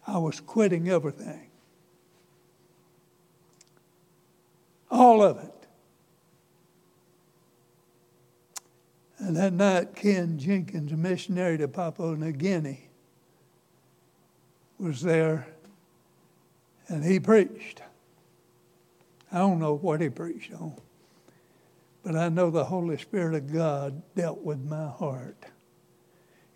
I 0.05 0.17
was 0.17 0.39
quitting 0.39 0.89
everything. 0.89 1.47
All 4.89 5.21
of 5.21 5.37
it. 5.37 5.53
And 9.19 9.35
that 9.35 9.53
night, 9.53 9.95
Ken 9.95 10.39
Jenkins, 10.39 10.91
a 10.91 10.97
missionary 10.97 11.57
to 11.57 11.67
Papua 11.67 12.15
New 12.15 12.31
Guinea, 12.31 12.89
was 14.79 15.01
there 15.01 15.45
and 16.89 17.05
he 17.05 17.19
preached. 17.19 17.81
I 19.31 19.37
don't 19.37 19.59
know 19.59 19.75
what 19.75 20.01
he 20.01 20.09
preached 20.09 20.51
on, 20.53 20.75
but 22.03 22.15
I 22.15 22.29
know 22.29 22.49
the 22.49 22.65
Holy 22.65 22.97
Spirit 22.97 23.35
of 23.35 23.53
God 23.53 24.01
dealt 24.15 24.41
with 24.41 24.59
my 24.59 24.87
heart 24.87 25.45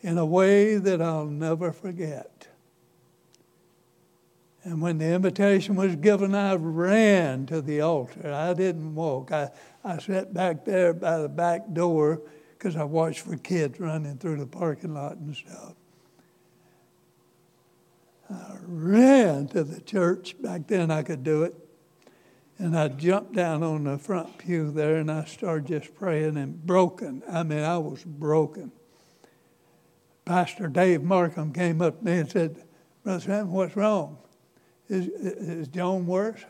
in 0.01 0.17
a 0.17 0.25
way 0.25 0.75
that 0.77 1.01
I'll 1.01 1.25
never 1.25 1.71
forget. 1.71 2.47
And 4.63 4.81
when 4.81 4.97
the 4.97 5.13
invitation 5.13 5.75
was 5.75 5.95
given, 5.97 6.33
I 6.33 6.55
ran 6.55 7.45
to 7.47 7.61
the 7.61 7.81
altar. 7.81 8.33
I 8.33 8.53
didn't 8.53 8.95
walk. 8.95 9.31
I, 9.31 9.49
I 9.83 9.97
sat 9.99 10.33
back 10.33 10.65
there 10.65 10.93
by 10.93 11.19
the 11.19 11.29
back 11.29 11.73
door 11.73 12.21
because 12.57 12.75
I 12.75 12.83
watched 12.83 13.19
for 13.21 13.35
kids 13.35 13.79
running 13.79 14.17
through 14.17 14.37
the 14.37 14.47
parking 14.47 14.93
lot 14.93 15.17
and 15.17 15.35
stuff. 15.35 15.73
I 18.33 18.57
ran 18.65 19.47
to 19.49 19.63
the 19.63 19.81
church. 19.81 20.35
Back 20.41 20.67
then 20.67 20.91
I 20.91 21.03
could 21.03 21.23
do 21.23 21.43
it. 21.43 21.55
And 22.57 22.77
I 22.77 22.87
jumped 22.87 23.33
down 23.33 23.63
on 23.63 23.83
the 23.83 23.97
front 23.97 24.37
pew 24.37 24.71
there 24.71 24.97
and 24.97 25.11
I 25.11 25.25
started 25.25 25.67
just 25.67 25.95
praying 25.95 26.37
and 26.37 26.65
broken. 26.65 27.23
I 27.29 27.43
mean, 27.43 27.59
I 27.59 27.77
was 27.77 28.03
broken. 28.03 28.71
Pastor 30.25 30.67
Dave 30.67 31.03
Markham 31.03 31.51
came 31.51 31.81
up 31.81 31.99
to 31.99 32.05
me 32.05 32.19
and 32.19 32.31
said, 32.31 32.63
Brother 33.03 33.19
Sam, 33.19 33.51
what's 33.51 33.75
wrong? 33.75 34.17
Is, 34.87 35.07
is 35.07 35.67
Joan 35.67 36.05
worse? 36.05 36.45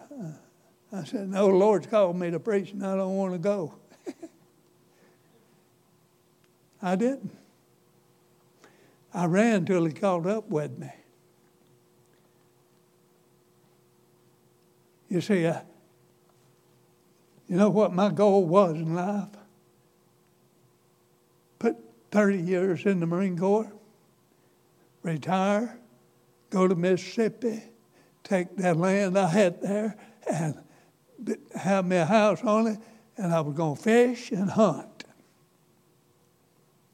I 0.92 1.04
said, 1.06 1.30
No, 1.30 1.48
the 1.48 1.56
Lord's 1.56 1.88
called 1.88 2.16
me 2.16 2.30
to 2.30 2.40
preach 2.40 2.72
and 2.72 2.86
I 2.86 2.96
don't 2.96 3.16
want 3.16 3.34
to 3.34 3.40
go. 3.40 3.74
I 6.82 6.96
didn't. 6.96 7.36
I 9.14 9.26
ran 9.26 9.66
till 9.66 9.86
he 9.86 9.94
called 9.94 10.28
up 10.28 10.50
with 10.50 10.78
me. 10.78 10.92
You 15.14 15.22
see, 15.22 15.46
uh, 15.46 15.60
you 17.48 17.56
know 17.56 17.70
what 17.70 17.94
my 17.94 18.10
goal 18.10 18.48
was 18.48 18.74
in 18.74 18.96
life? 18.96 19.28
Put 21.60 21.78
30 22.10 22.40
years 22.40 22.84
in 22.88 23.00
the 23.00 23.06
Marine 23.06 23.38
Corps, 23.38 23.72
retire, 25.04 25.78
go 26.50 26.68
to 26.68 26.74
Mississippi, 26.74 27.62
take 28.24 28.58
that 28.58 28.76
land 28.76 29.16
I 29.16 29.28
had 29.28 29.62
there, 29.62 29.96
and 30.28 30.58
have 31.58 31.86
me 31.86 31.98
a 31.98 32.06
house 32.06 32.44
on 32.44 32.66
it, 32.66 32.80
and 33.16 33.32
I 33.32 33.42
was 33.42 33.56
going 33.56 33.76
to 33.76 33.84
fish 33.84 34.32
and 34.32 34.50
hunt. 34.50 35.04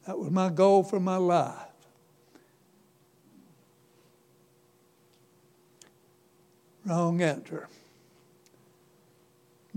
That 0.05 0.19
was 0.19 0.29
my 0.29 0.49
goal 0.49 0.83
for 0.83 0.99
my 0.99 1.15
life. 1.15 1.55
Wrong 6.85 7.21
answer. 7.21 7.69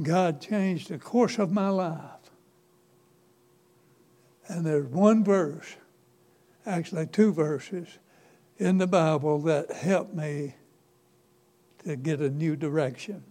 God 0.01 0.41
changed 0.41 0.89
the 0.89 0.99
course 0.99 1.39
of 1.39 1.53
my 1.53 1.69
life. 1.69 2.01
And 4.49 4.65
there's 4.65 4.87
one 4.87 5.25
verse, 5.25 5.77
actually 6.65 7.07
two 7.07 7.33
verses, 7.33 7.89
in 8.59 8.79
the 8.79 8.87
Bible 8.87 9.41
that 9.43 9.73
helped 9.73 10.15
me 10.15 10.55
to 11.85 11.97
get 11.97 12.21
a 12.21 12.31
new 12.31 12.57
direction. 12.57 13.25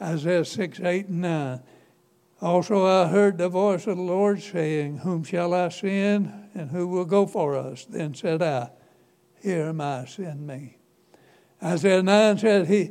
Isaiah 0.00 0.44
6, 0.44 0.80
8, 0.80 1.06
and 1.06 1.20
9. 1.22 1.60
Also 2.42 2.84
I 2.84 3.08
heard 3.08 3.38
the 3.38 3.48
voice 3.48 3.86
of 3.86 3.96
the 3.96 4.02
Lord 4.02 4.42
saying, 4.42 4.98
Whom 4.98 5.24
shall 5.24 5.54
I 5.54 5.70
send, 5.70 6.50
and 6.54 6.70
who 6.70 6.86
will 6.86 7.06
go 7.06 7.26
for 7.26 7.56
us? 7.56 7.86
Then 7.86 8.14
said 8.14 8.42
I, 8.42 8.70
Here 9.42 9.66
am 9.66 9.80
I, 9.80 10.04
send 10.04 10.46
me. 10.46 10.76
Isaiah 11.62 12.02
9 12.02 12.38
said, 12.38 12.66
He 12.66 12.90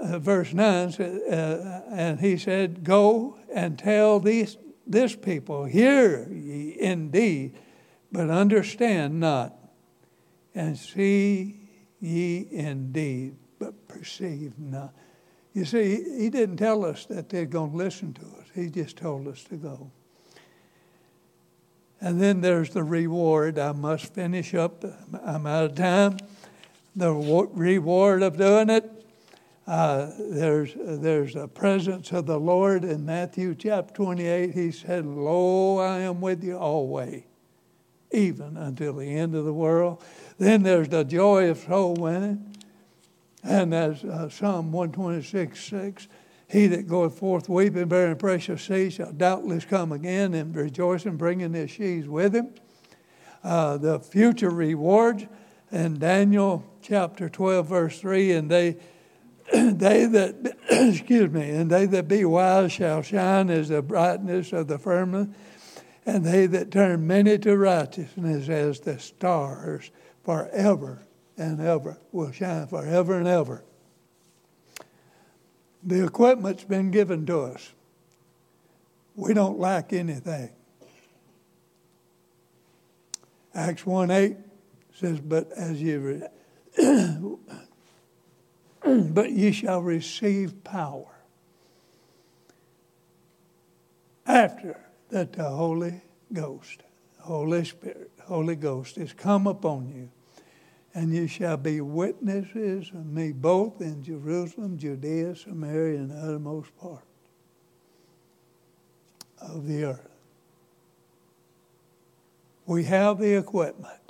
uh, 0.00 0.18
verse 0.18 0.52
9, 0.52 0.94
uh, 0.98 1.82
and 1.90 2.20
he 2.20 2.36
said, 2.36 2.84
Go 2.84 3.38
and 3.52 3.78
tell 3.78 4.20
these, 4.20 4.56
this 4.86 5.14
people, 5.14 5.64
hear 5.64 6.28
ye 6.30 6.76
indeed, 6.80 7.58
but 8.10 8.30
understand 8.30 9.20
not, 9.20 9.54
and 10.54 10.78
see 10.78 11.60
ye 12.00 12.48
indeed, 12.50 13.36
but 13.58 13.88
perceive 13.88 14.58
not. 14.58 14.94
You 15.52 15.64
see, 15.64 16.02
he 16.18 16.30
didn't 16.30 16.56
tell 16.56 16.84
us 16.84 17.06
that 17.06 17.28
they're 17.28 17.44
going 17.44 17.72
to 17.72 17.76
listen 17.76 18.14
to 18.14 18.22
us, 18.22 18.46
he 18.54 18.70
just 18.70 18.96
told 18.96 19.28
us 19.28 19.44
to 19.44 19.56
go. 19.56 19.90
And 22.00 22.18
then 22.20 22.40
there's 22.40 22.70
the 22.70 22.82
reward. 22.82 23.58
I 23.58 23.72
must 23.72 24.14
finish 24.14 24.54
up. 24.54 24.82
I'm 25.22 25.44
out 25.44 25.64
of 25.64 25.74
time. 25.74 26.16
The 26.96 27.12
reward 27.12 28.22
of 28.22 28.38
doing 28.38 28.70
it 28.70 28.99
uh, 29.66 30.10
there's, 30.18 30.72
there's 30.76 31.36
a 31.36 31.46
presence 31.46 32.12
of 32.12 32.26
the 32.26 32.38
Lord 32.38 32.84
in 32.84 33.04
Matthew 33.04 33.54
chapter 33.54 33.94
28. 33.94 34.52
He 34.52 34.72
said, 34.72 35.06
Lo, 35.06 35.78
I 35.78 36.00
am 36.00 36.20
with 36.20 36.42
you 36.42 36.56
always, 36.56 37.22
even 38.10 38.56
until 38.56 38.94
the 38.94 39.06
end 39.06 39.34
of 39.34 39.44
the 39.44 39.52
world. 39.52 40.02
Then 40.38 40.62
there's 40.62 40.88
the 40.88 41.04
joy 41.04 41.50
of 41.50 41.58
soul 41.58 41.94
winning. 41.94 42.56
And 43.42 43.72
as 43.74 44.04
uh, 44.04 44.28
Psalm 44.28 44.72
126 44.72 45.62
6, 45.62 46.08
he 46.48 46.66
that 46.66 46.88
goeth 46.88 47.16
forth 47.16 47.48
weeping, 47.48 47.86
bearing 47.86 48.16
precious 48.16 48.62
seed, 48.62 48.94
shall 48.94 49.12
doubtless 49.12 49.64
come 49.64 49.92
again 49.92 50.34
and 50.34 50.54
rejoice 50.54 51.06
in 51.06 51.16
bringing 51.16 51.54
his 51.54 51.70
sheaves 51.70 52.08
with 52.08 52.34
him. 52.34 52.52
Uh, 53.44 53.76
the 53.76 54.00
future 54.00 54.50
rewards 54.50 55.26
in 55.70 55.98
Daniel 55.98 56.64
chapter 56.82 57.28
12, 57.28 57.66
verse 57.66 58.00
3, 58.00 58.32
and 58.32 58.50
they 58.50 58.76
they 59.52 60.06
that 60.06 60.56
excuse 60.70 61.30
me, 61.30 61.50
and 61.50 61.70
they 61.70 61.86
that 61.86 62.08
be 62.08 62.24
wise 62.24 62.72
shall 62.72 63.02
shine 63.02 63.50
as 63.50 63.68
the 63.68 63.82
brightness 63.82 64.52
of 64.52 64.68
the 64.68 64.78
firmament. 64.78 65.34
and 66.06 66.24
they 66.24 66.46
that 66.46 66.70
turn 66.70 67.06
many 67.06 67.38
to 67.38 67.56
righteousness 67.56 68.48
as 68.48 68.80
the 68.80 68.98
stars 68.98 69.90
forever 70.24 71.02
and 71.36 71.60
ever 71.60 71.98
will 72.12 72.32
shine 72.32 72.66
forever 72.66 73.18
and 73.18 73.28
ever. 73.28 73.64
The 75.82 76.04
equipment's 76.04 76.64
been 76.64 76.90
given 76.90 77.26
to 77.26 77.40
us. 77.40 77.72
We 79.14 79.34
don't 79.34 79.58
lack 79.58 79.92
anything. 79.92 80.50
Acts 83.54 83.84
1 83.84 84.10
8 84.10 84.36
says, 84.94 85.20
But 85.20 85.50
as 85.52 85.80
you 85.80 86.28
but 88.84 89.30
ye 89.30 89.52
shall 89.52 89.82
receive 89.82 90.62
power 90.64 91.06
after 94.30 94.78
that 95.08 95.32
the 95.32 95.44
Holy 95.44 96.00
Ghost, 96.32 96.82
Holy 97.18 97.64
Spirit, 97.64 98.10
Holy 98.22 98.54
Ghost 98.54 98.96
is 98.96 99.12
come 99.12 99.46
upon 99.46 99.88
you, 99.88 100.08
and 100.94 101.12
you 101.12 101.26
shall 101.26 101.56
be 101.56 101.80
witnesses 101.80 102.90
of 102.90 103.06
me 103.06 103.32
both 103.32 103.80
in 103.80 104.02
Jerusalem, 104.02 104.78
Judea, 104.78 105.34
Samaria, 105.34 105.98
and 105.98 106.10
the 106.10 106.16
uttermost 106.16 106.76
part 106.78 107.04
of 109.40 109.66
the 109.66 109.84
earth. 109.84 110.08
We 112.66 112.84
have 112.84 113.18
the 113.18 113.34
equipment. 113.34 114.09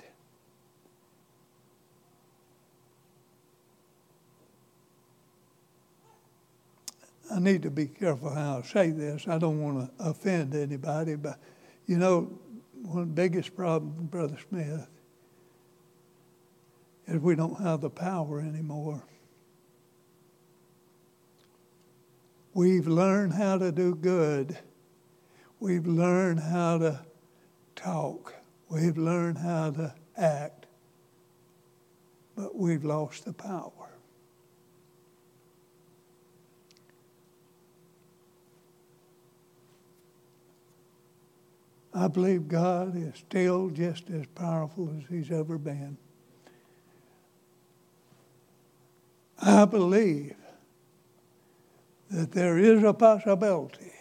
I 7.31 7.39
need 7.39 7.62
to 7.62 7.70
be 7.70 7.87
careful 7.87 8.31
how 8.35 8.59
I 8.59 8.62
say 8.62 8.91
this. 8.91 9.28
I 9.28 9.39
don't 9.39 9.61
want 9.61 9.99
to 9.99 10.05
offend 10.05 10.55
anybody, 10.55 11.14
but 11.14 11.39
you 11.87 11.97
know, 11.97 12.31
one 12.83 13.03
of 13.03 13.09
the 13.09 13.14
biggest 13.14 13.55
problems, 13.55 14.11
Brother 14.11 14.37
Smith, 14.49 14.89
is 17.07 17.20
we 17.20 17.35
don't 17.35 17.61
have 17.61 17.81
the 17.81 17.91
power 17.91 18.41
anymore. 18.41 19.03
We've 22.53 22.89
learned 22.89 23.35
how 23.35 23.59
to 23.59 23.70
do 23.70 23.95
good. 23.95 24.59
We've 25.61 25.87
learned 25.87 26.41
how 26.41 26.78
to 26.78 27.01
talk. 27.76 28.35
We've 28.68 28.99
learned 28.99 29.39
how 29.39 29.70
to 29.72 29.95
act. 30.16 30.66
But 32.35 32.57
we've 32.57 32.85
lost 32.85 33.24
the 33.24 33.33
power. 33.33 33.80
I 41.93 42.09
believe 42.09 42.49
God 42.49 42.97
is 42.97 43.18
still 43.18 43.70
just 43.70 44.11
as 44.11 44.26
powerful 44.34 44.93
as 44.97 45.05
He's 45.09 45.30
ever 45.30 45.59
been. 45.59 45.97
I 49.43 49.64
believe 49.64 50.36
that 52.11 52.32
there 52.32 52.59
is 52.59 52.82
a 52.82 52.93
possibility 52.93 53.93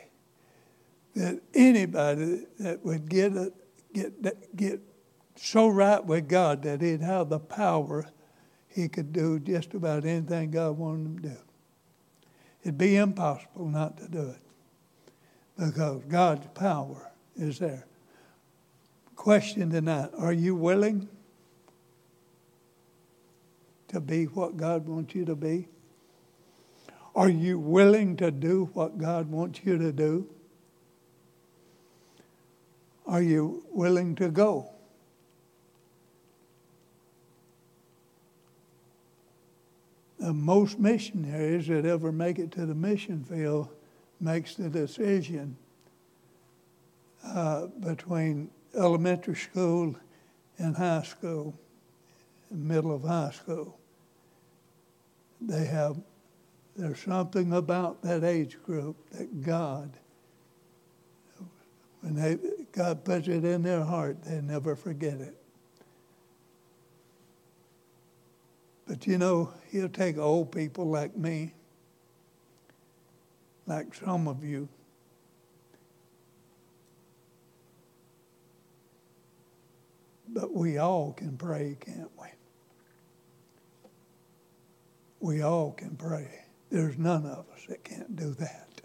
that 1.15 1.41
anybody 1.53 2.45
that 2.59 2.83
would 2.83 3.09
get 3.09 3.33
a, 3.33 3.51
get 3.93 4.55
get 4.55 4.81
so 5.35 5.69
right 5.69 6.03
with 6.03 6.27
God 6.27 6.63
that 6.63 6.81
he'd 6.81 7.01
have 7.01 7.29
the 7.29 7.39
power, 7.39 8.05
he 8.67 8.87
could 8.87 9.13
do 9.13 9.39
just 9.39 9.73
about 9.73 10.05
anything 10.05 10.51
God 10.51 10.77
wanted 10.77 11.05
him 11.05 11.19
to 11.19 11.29
do. 11.29 11.37
It'd 12.63 12.77
be 12.77 12.97
impossible 12.97 13.67
not 13.67 13.97
to 13.97 14.07
do 14.09 14.29
it 14.29 14.41
because 15.57 16.03
God's 16.07 16.47
power 16.53 17.11
is 17.39 17.59
there. 17.59 17.85
Question 19.15 19.69
tonight 19.69 20.11
Are 20.17 20.33
you 20.33 20.55
willing 20.55 21.07
to 23.87 23.99
be 23.99 24.25
what 24.25 24.57
God 24.57 24.87
wants 24.87 25.15
you 25.15 25.25
to 25.25 25.35
be? 25.35 25.67
Are 27.15 27.29
you 27.29 27.59
willing 27.59 28.17
to 28.17 28.31
do 28.31 28.69
what 28.73 28.97
God 28.97 29.29
wants 29.29 29.61
you 29.63 29.77
to 29.77 29.91
do? 29.91 30.29
Are 33.05 33.21
you 33.21 33.65
willing 33.71 34.15
to 34.15 34.29
go? 34.29 34.69
The 40.19 40.33
most 40.33 40.77
missionaries 40.77 41.67
that 41.67 41.85
ever 41.85 42.11
make 42.11 42.37
it 42.37 42.51
to 42.51 42.65
the 42.65 42.75
mission 42.75 43.23
field 43.23 43.69
makes 44.19 44.53
the 44.55 44.69
decision 44.69 45.57
uh, 47.25 47.67
between 47.67 48.49
elementary 48.75 49.35
school 49.35 49.95
and 50.57 50.75
high 50.75 51.03
school, 51.03 51.57
middle 52.51 52.93
of 52.93 53.03
high 53.03 53.31
school. 53.31 53.77
They 55.41 55.65
have, 55.65 55.97
there's 56.75 56.99
something 56.99 57.53
about 57.53 58.01
that 58.03 58.23
age 58.23 58.57
group 58.63 58.97
that 59.11 59.41
God, 59.41 59.91
when 62.01 62.15
they, 62.15 62.37
God 62.71 63.03
puts 63.03 63.27
it 63.27 63.43
in 63.43 63.63
their 63.63 63.83
heart, 63.83 64.23
they 64.23 64.41
never 64.41 64.75
forget 64.75 65.19
it. 65.19 65.35
But 68.87 69.05
you 69.05 69.17
know, 69.17 69.53
he'll 69.71 69.87
take 69.87 70.17
old 70.17 70.51
people 70.51 70.89
like 70.89 71.15
me, 71.15 71.53
like 73.67 73.93
some 73.93 74.27
of 74.27 74.43
you, 74.43 74.67
But 80.39 80.55
we 80.55 80.77
all 80.77 81.11
can 81.11 81.35
pray, 81.35 81.75
can't 81.81 82.09
we? 82.17 82.27
We 85.19 85.41
all 85.41 85.73
can 85.73 85.97
pray. 85.97 86.45
There's 86.69 86.97
none 86.97 87.25
of 87.25 87.39
us 87.53 87.65
that 87.67 87.83
can't 87.83 88.15
do 88.15 88.33
that. 88.35 88.81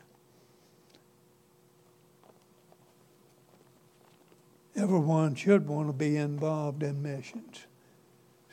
Everyone 4.74 5.36
should 5.36 5.68
want 5.68 5.86
to 5.86 5.92
be 5.92 6.16
involved 6.16 6.82
in 6.82 7.00
missions. 7.00 7.66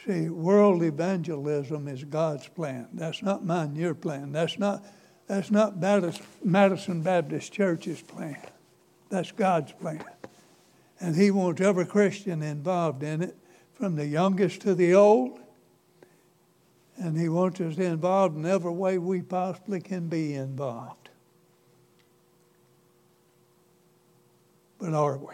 See, 0.05 0.29
world 0.29 0.83
evangelism 0.83 1.87
is 1.87 2.03
God's 2.03 2.47
plan. 2.49 2.87
That's 2.93 3.23
not 3.23 3.43
mine, 3.43 3.75
your 3.75 3.95
plan. 3.95 4.31
That's 4.31 4.59
not, 4.59 4.85
that's 5.25 5.49
not 5.49 5.79
Madison 6.43 7.01
Baptist 7.01 7.51
Church's 7.51 8.03
plan. 8.03 8.37
That's 9.09 9.31
God's 9.31 9.71
plan. 9.71 10.03
And 11.01 11.15
he 11.15 11.31
wants 11.31 11.59
every 11.61 11.87
Christian 11.87 12.43
involved 12.43 13.01
in 13.01 13.23
it, 13.23 13.35
from 13.73 13.95
the 13.95 14.05
youngest 14.05 14.61
to 14.61 14.75
the 14.75 14.93
old. 14.93 15.39
And 16.95 17.19
he 17.19 17.27
wants 17.27 17.59
us 17.59 17.77
involved 17.77 18.37
in 18.37 18.45
every 18.45 18.71
way 18.71 18.99
we 18.99 19.23
possibly 19.23 19.81
can 19.81 20.07
be 20.07 20.35
involved. 20.35 21.09
But 24.77 24.93
are 24.93 25.17
we? 25.17 25.33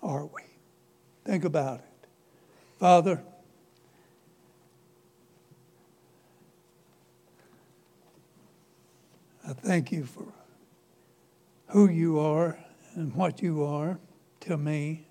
Are 0.00 0.26
we? 0.26 0.42
Think 1.24 1.44
about 1.44 1.80
it. 1.80 2.08
Father, 2.78 3.20
I 9.44 9.52
thank 9.54 9.90
you 9.90 10.04
for 10.04 10.26
who 11.68 11.88
you 11.88 12.20
are 12.20 12.56
and 12.96 13.14
what 13.14 13.42
you 13.42 13.62
are 13.62 13.98
to 14.40 14.56
me. 14.56 15.06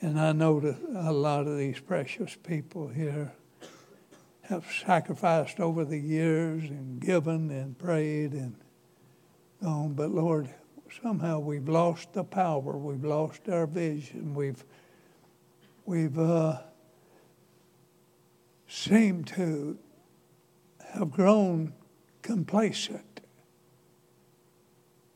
And 0.00 0.18
I 0.20 0.32
know 0.32 0.60
that 0.60 0.76
a 0.94 1.12
lot 1.12 1.46
of 1.46 1.58
these 1.58 1.80
precious 1.80 2.36
people 2.36 2.88
here 2.88 3.32
have 4.42 4.64
sacrificed 4.86 5.58
over 5.58 5.84
the 5.84 5.98
years 5.98 6.62
and 6.64 7.00
given 7.00 7.50
and 7.50 7.76
prayed 7.76 8.32
and 8.32 8.54
gone. 9.62 9.94
But 9.94 10.10
Lord, 10.10 10.48
somehow 11.02 11.40
we've 11.40 11.68
lost 11.68 12.12
the 12.12 12.24
power. 12.24 12.76
We've 12.76 13.04
lost 13.04 13.48
our 13.48 13.66
vision. 13.66 14.34
We've 14.34 14.64
we've 15.86 16.18
uh, 16.18 16.58
seemed 18.68 19.26
to 19.28 19.78
have 20.92 21.10
grown 21.10 21.72
complacent 22.22 23.14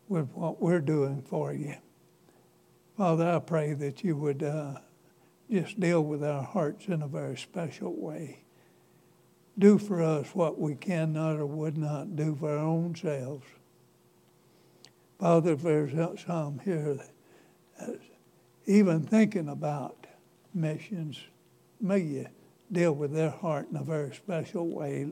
with 0.08 0.30
what 0.34 0.60
we're 0.60 0.80
doing 0.80 1.22
for 1.22 1.52
you. 1.52 1.74
Father, 2.96 3.30
I 3.30 3.38
pray 3.38 3.74
that 3.74 4.02
you 4.02 4.16
would 4.16 4.42
uh, 4.42 4.78
just 5.50 5.78
deal 5.78 6.02
with 6.02 6.24
our 6.24 6.42
hearts 6.42 6.86
in 6.86 7.02
a 7.02 7.08
very 7.08 7.36
special 7.36 7.94
way. 7.94 8.44
Do 9.58 9.78
for 9.78 10.02
us 10.02 10.34
what 10.34 10.58
we 10.58 10.74
cannot 10.74 11.36
or 11.36 11.46
would 11.46 11.76
not 11.76 12.16
do 12.16 12.36
for 12.36 12.50
our 12.50 12.64
own 12.64 12.94
selves. 12.94 13.46
Father, 15.18 15.52
if 15.52 15.62
there's 15.62 16.20
some 16.24 16.60
here 16.64 16.98
even 18.66 19.02
thinking 19.02 19.48
about 19.48 20.06
missions, 20.52 21.18
may 21.80 21.98
you 21.98 22.26
deal 22.70 22.92
with 22.92 23.12
their 23.12 23.30
heart 23.30 23.68
in 23.70 23.76
a 23.76 23.82
very 23.82 24.14
special 24.14 24.68
way. 24.68 25.08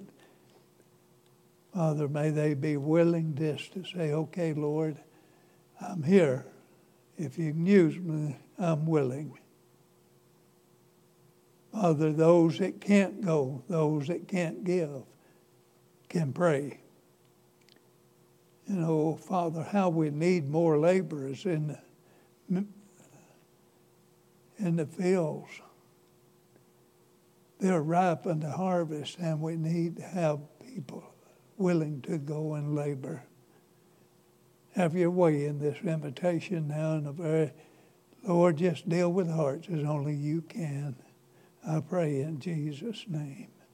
Father, 1.76 2.08
may 2.08 2.30
they 2.30 2.54
be 2.54 2.78
willing 2.78 3.34
just 3.34 3.74
to 3.74 3.84
say, 3.84 4.12
okay, 4.12 4.54
Lord, 4.54 4.96
I'm 5.78 6.02
here. 6.02 6.46
If 7.18 7.38
you 7.38 7.52
can 7.52 7.66
use 7.66 7.98
me, 7.98 8.38
I'm 8.58 8.86
willing. 8.86 9.38
Father, 11.74 12.14
those 12.14 12.58
that 12.60 12.80
can't 12.80 13.22
go, 13.22 13.62
those 13.68 14.06
that 14.06 14.26
can't 14.26 14.64
give, 14.64 15.02
can 16.08 16.32
pray. 16.32 16.80
You 18.66 18.76
know, 18.76 19.16
Father, 19.16 19.62
how 19.62 19.90
we 19.90 20.08
need 20.08 20.48
more 20.48 20.78
laborers 20.78 21.44
in 21.44 21.76
the, 22.48 22.64
in 24.56 24.76
the 24.76 24.86
fields. 24.86 25.50
They're 27.60 27.82
ripe 27.82 28.22
the 28.22 28.50
harvest, 28.50 29.18
and 29.18 29.42
we 29.42 29.56
need 29.56 29.96
to 29.96 30.02
have 30.02 30.40
people 30.58 31.12
willing 31.58 32.02
to 32.02 32.18
go 32.18 32.54
and 32.54 32.74
labor. 32.74 33.22
Have 34.74 34.94
your 34.94 35.10
way 35.10 35.46
in 35.46 35.58
this 35.58 35.78
invitation 35.84 36.68
now 36.68 36.94
in 36.94 37.04
the 37.04 37.12
very 37.12 37.52
Lord, 38.26 38.56
just 38.56 38.88
deal 38.88 39.12
with 39.12 39.30
hearts 39.30 39.68
as 39.72 39.84
only 39.84 40.14
you 40.14 40.42
can. 40.42 40.96
I 41.66 41.80
pray 41.80 42.20
in 42.20 42.40
Jesus' 42.40 43.04
name. 43.08 43.48